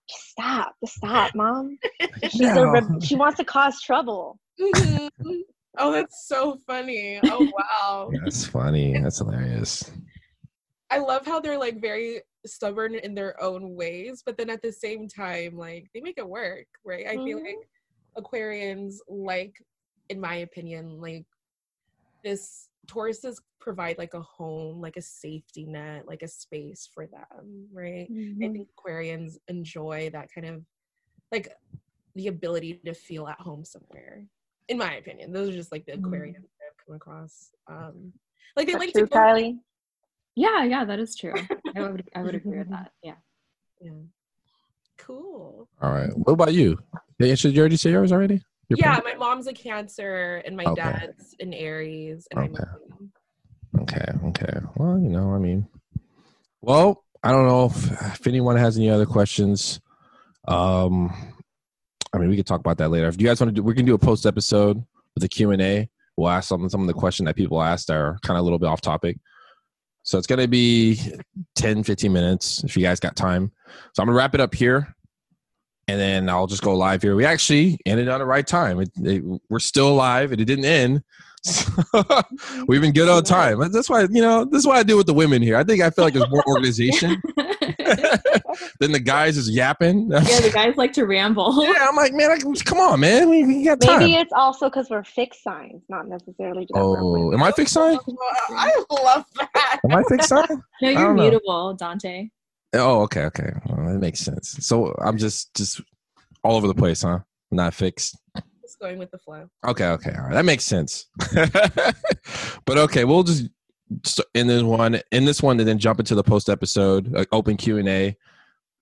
[0.09, 1.79] just stop, just stop, mom.
[2.31, 4.39] She's a re- she wants to cause trouble.
[4.59, 5.11] Mhm.
[5.79, 7.21] Oh, that's so funny.
[7.25, 8.11] Oh wow.
[8.23, 8.99] That's funny.
[9.01, 9.91] That's hilarious.
[10.91, 14.73] I love how they're like very stubborn in their own ways, but then at the
[14.73, 17.07] same time, like they make it work, right?
[17.07, 17.45] I feel Mhm.
[17.45, 19.55] like Aquarians, like,
[20.11, 21.25] in my opinion, like
[22.23, 27.69] this Tauruses provide like a home, like a safety net, like a space for them,
[27.73, 28.09] right?
[28.11, 28.53] I Mm-hmm.
[28.53, 30.63] think Aquarians enjoy that kind of
[31.31, 31.49] like
[32.15, 34.27] the ability to feel at home somewhere.
[34.73, 36.01] In my opinion, those are just like the Mm.
[36.01, 37.51] Aquarians that I've come across.
[37.69, 38.15] Um,
[38.57, 39.59] like they That's like true, to go Kylie.
[40.35, 41.35] Yeah, yeah, that is true.
[41.77, 42.91] I would I would agree with that.
[43.03, 43.17] Yeah.
[43.83, 43.91] Yeah.
[44.97, 45.69] Cool.
[45.83, 46.09] All right.
[46.17, 46.79] What about you?
[47.19, 48.41] Did you already say yours already?
[48.71, 49.19] Your yeah, plan?
[49.19, 50.81] my mom's a Cancer and my Okay.
[50.81, 52.27] dad's an Aries.
[52.31, 52.65] And I'm Okay.
[53.83, 54.13] Okay.
[54.29, 54.59] Okay.
[54.77, 55.69] Well, you know, I mean,
[56.63, 59.81] well, I don't know if, if anyone has any other questions.
[60.49, 61.32] Um,
[62.13, 63.09] I mean, we could talk about that later.
[63.09, 64.83] If you guys want to do, we can do a post episode
[65.15, 65.89] with a Q and A.
[66.17, 68.45] We'll ask some some of the questions that people asked that are kind of a
[68.45, 69.19] little bit off topic.
[70.03, 71.01] So it's gonna be
[71.55, 73.51] 10, 15 minutes if you guys got time.
[73.95, 74.95] So I'm gonna wrap it up here,
[75.89, 77.17] and then I'll just go live here.
[77.17, 78.81] We actually ended on the right time.
[78.81, 81.03] It, it, we're still live, and it didn't end.
[82.69, 83.59] We've been good on time.
[83.73, 84.45] That's why you know.
[84.45, 85.57] This is what I do with the women here.
[85.57, 87.21] I think I feel like there's more organization
[88.81, 90.11] than the guys is yapping.
[90.11, 91.63] yeah, the guys like to ramble.
[91.65, 94.01] Yeah, I'm like, man, I, come on, man, we, we got time.
[94.01, 97.99] Maybe it's also because we're fixed signs, not necessarily just oh, am I fixed sign?
[98.09, 98.17] Oh,
[98.51, 99.81] I love that.
[99.85, 100.47] Am I fixed sign?
[100.83, 101.23] No, you're don't know.
[101.23, 102.29] mutable, Dante.
[102.75, 104.57] Oh, okay, okay, well, that makes sense.
[104.61, 105.81] So I'm just just
[106.43, 107.21] all over the place, huh?
[107.53, 108.19] Not fixed.
[108.63, 109.49] Just going with the flow.
[109.65, 111.07] Okay, okay, all right, that makes sense.
[112.67, 113.53] but okay, we'll just st-
[114.35, 117.57] in this one, in this one, and then jump into the post episode, like open
[117.57, 118.17] Q and A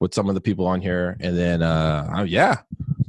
[0.01, 2.57] with some of the people on here, and then uh, uh, yeah,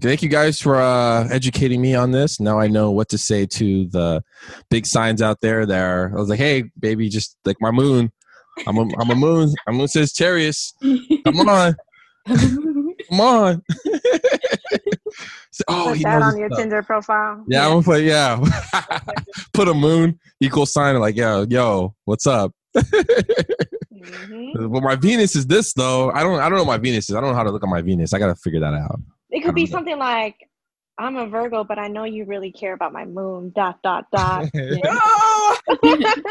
[0.01, 2.39] thank you guys for uh, educating me on this.
[2.39, 4.23] Now I know what to say to the
[4.69, 5.65] big signs out there.
[5.65, 8.11] There, I was like, hey, baby, just like my moon.
[8.67, 9.53] I'm a, I'm a moon.
[9.67, 10.73] I'm moon Sagittarius.
[11.25, 11.75] Come on,
[12.27, 13.63] come on.
[15.51, 16.59] So- oh, Put he that on your stuff.
[16.59, 17.43] Tinder profile.
[17.47, 18.39] Yeah, I'm gonna put yeah.
[19.53, 22.53] put a moon equal sign like yo, yo, what's up?
[22.75, 24.69] Mhm.
[24.69, 26.09] Well, my Venus is this though.
[26.11, 27.15] I don't I don't know what my Venus is.
[27.15, 28.13] I don't know how to look at my Venus.
[28.13, 28.99] I gotta figure that out.
[29.29, 29.71] It could be know.
[29.71, 30.35] something like,
[30.97, 34.49] "I'm a Virgo, but I know you really care about my moon." Dot dot dot.
[34.85, 35.57] Oh!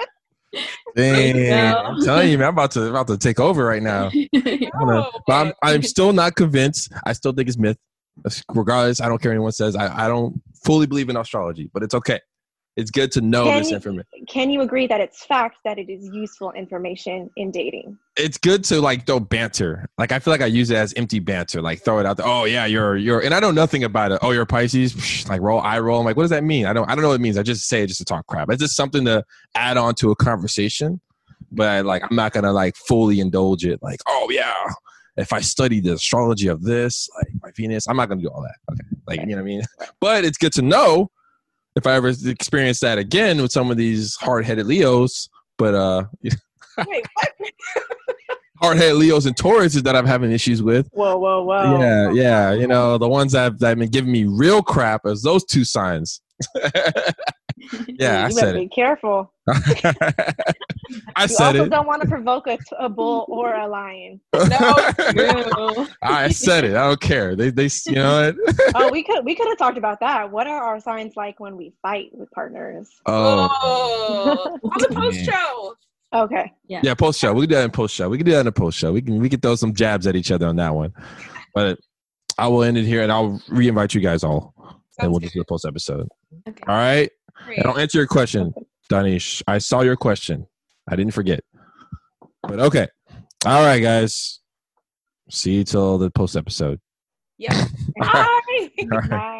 [0.96, 1.76] Dang.
[1.76, 4.10] I'm telling you, man, I'm about to about to take over right now.
[4.34, 6.92] No, but I'm, I'm still not convinced.
[7.06, 7.78] I still think it's myth.
[8.54, 9.76] Regardless, I don't care what anyone says.
[9.76, 12.20] I, I don't fully believe in astrology, but it's okay.
[12.76, 14.26] It's good to know Can this information.
[14.28, 17.98] Can you agree that it's fact that it is useful information in dating?
[18.20, 19.88] it's good to like throw banter.
[19.98, 21.62] Like I feel like I use it as empty banter.
[21.62, 22.26] Like throw it out there.
[22.26, 24.18] Oh yeah, you're you're, and I know nothing about it.
[24.22, 25.28] Oh, you're Pisces.
[25.28, 25.98] Like roll, I roll.
[25.98, 26.66] I'm like, what does that mean?
[26.66, 27.38] I don't I don't know what it means.
[27.38, 28.50] I just say it just to talk crap.
[28.50, 31.00] It's just something to add on to a conversation.
[31.50, 33.80] But like I'm not gonna like fully indulge it.
[33.82, 34.54] Like oh yeah,
[35.16, 38.42] if I study the astrology of this, like my Venus, I'm not gonna do all
[38.42, 38.56] that.
[38.72, 39.62] Okay, like you know what I mean.
[40.00, 41.10] But it's good to know
[41.76, 45.28] if I ever experience that again with some of these hard headed Leos.
[45.58, 47.32] But uh, Wait, what?
[48.60, 50.88] hard headed Leos and Tauruses that I'm having issues with.
[50.92, 51.80] Whoa, whoa, whoa!
[51.80, 52.52] Yeah, yeah.
[52.52, 55.44] You know, the ones that have, that have been giving me real crap as those
[55.44, 56.20] two signs.
[57.86, 59.32] yeah, I said be careful.
[60.96, 61.02] It.
[61.16, 61.70] I You said also it.
[61.70, 64.20] don't want to provoke a, a bull or a lion.
[64.34, 65.86] No.
[66.02, 66.70] I said it.
[66.76, 67.36] I don't care.
[67.36, 68.56] They, they, you know what?
[68.74, 70.30] Oh, we could we could have talked about that.
[70.30, 72.88] What are our signs like when we fight with partners?
[73.06, 75.74] Oh, on the post show.
[76.12, 76.52] Okay.
[76.66, 76.80] yeah.
[76.82, 76.94] Yeah.
[76.94, 77.32] Post show.
[77.32, 78.08] We can do that in post show.
[78.08, 78.92] We can do that in a post show.
[78.92, 80.92] We can, we can throw some jabs at each other on that one.
[81.54, 81.78] But
[82.38, 84.54] I will end it here, and I'll re-invite you guys all,
[84.98, 85.44] and we'll just do good.
[85.44, 86.08] a post episode.
[86.48, 86.62] Okay.
[86.66, 87.10] All right.
[87.44, 87.58] Great.
[87.58, 88.52] And I'll answer your question,
[88.88, 89.42] Danish.
[89.46, 90.46] I saw your question.
[90.90, 91.40] I didn't forget.
[92.42, 92.88] But okay.
[93.46, 94.40] All right, guys.
[95.30, 96.80] See you till the post episode.
[97.38, 97.52] Yep.
[97.98, 98.70] Bye.
[98.86, 99.10] Right.
[99.10, 99.36] Bye.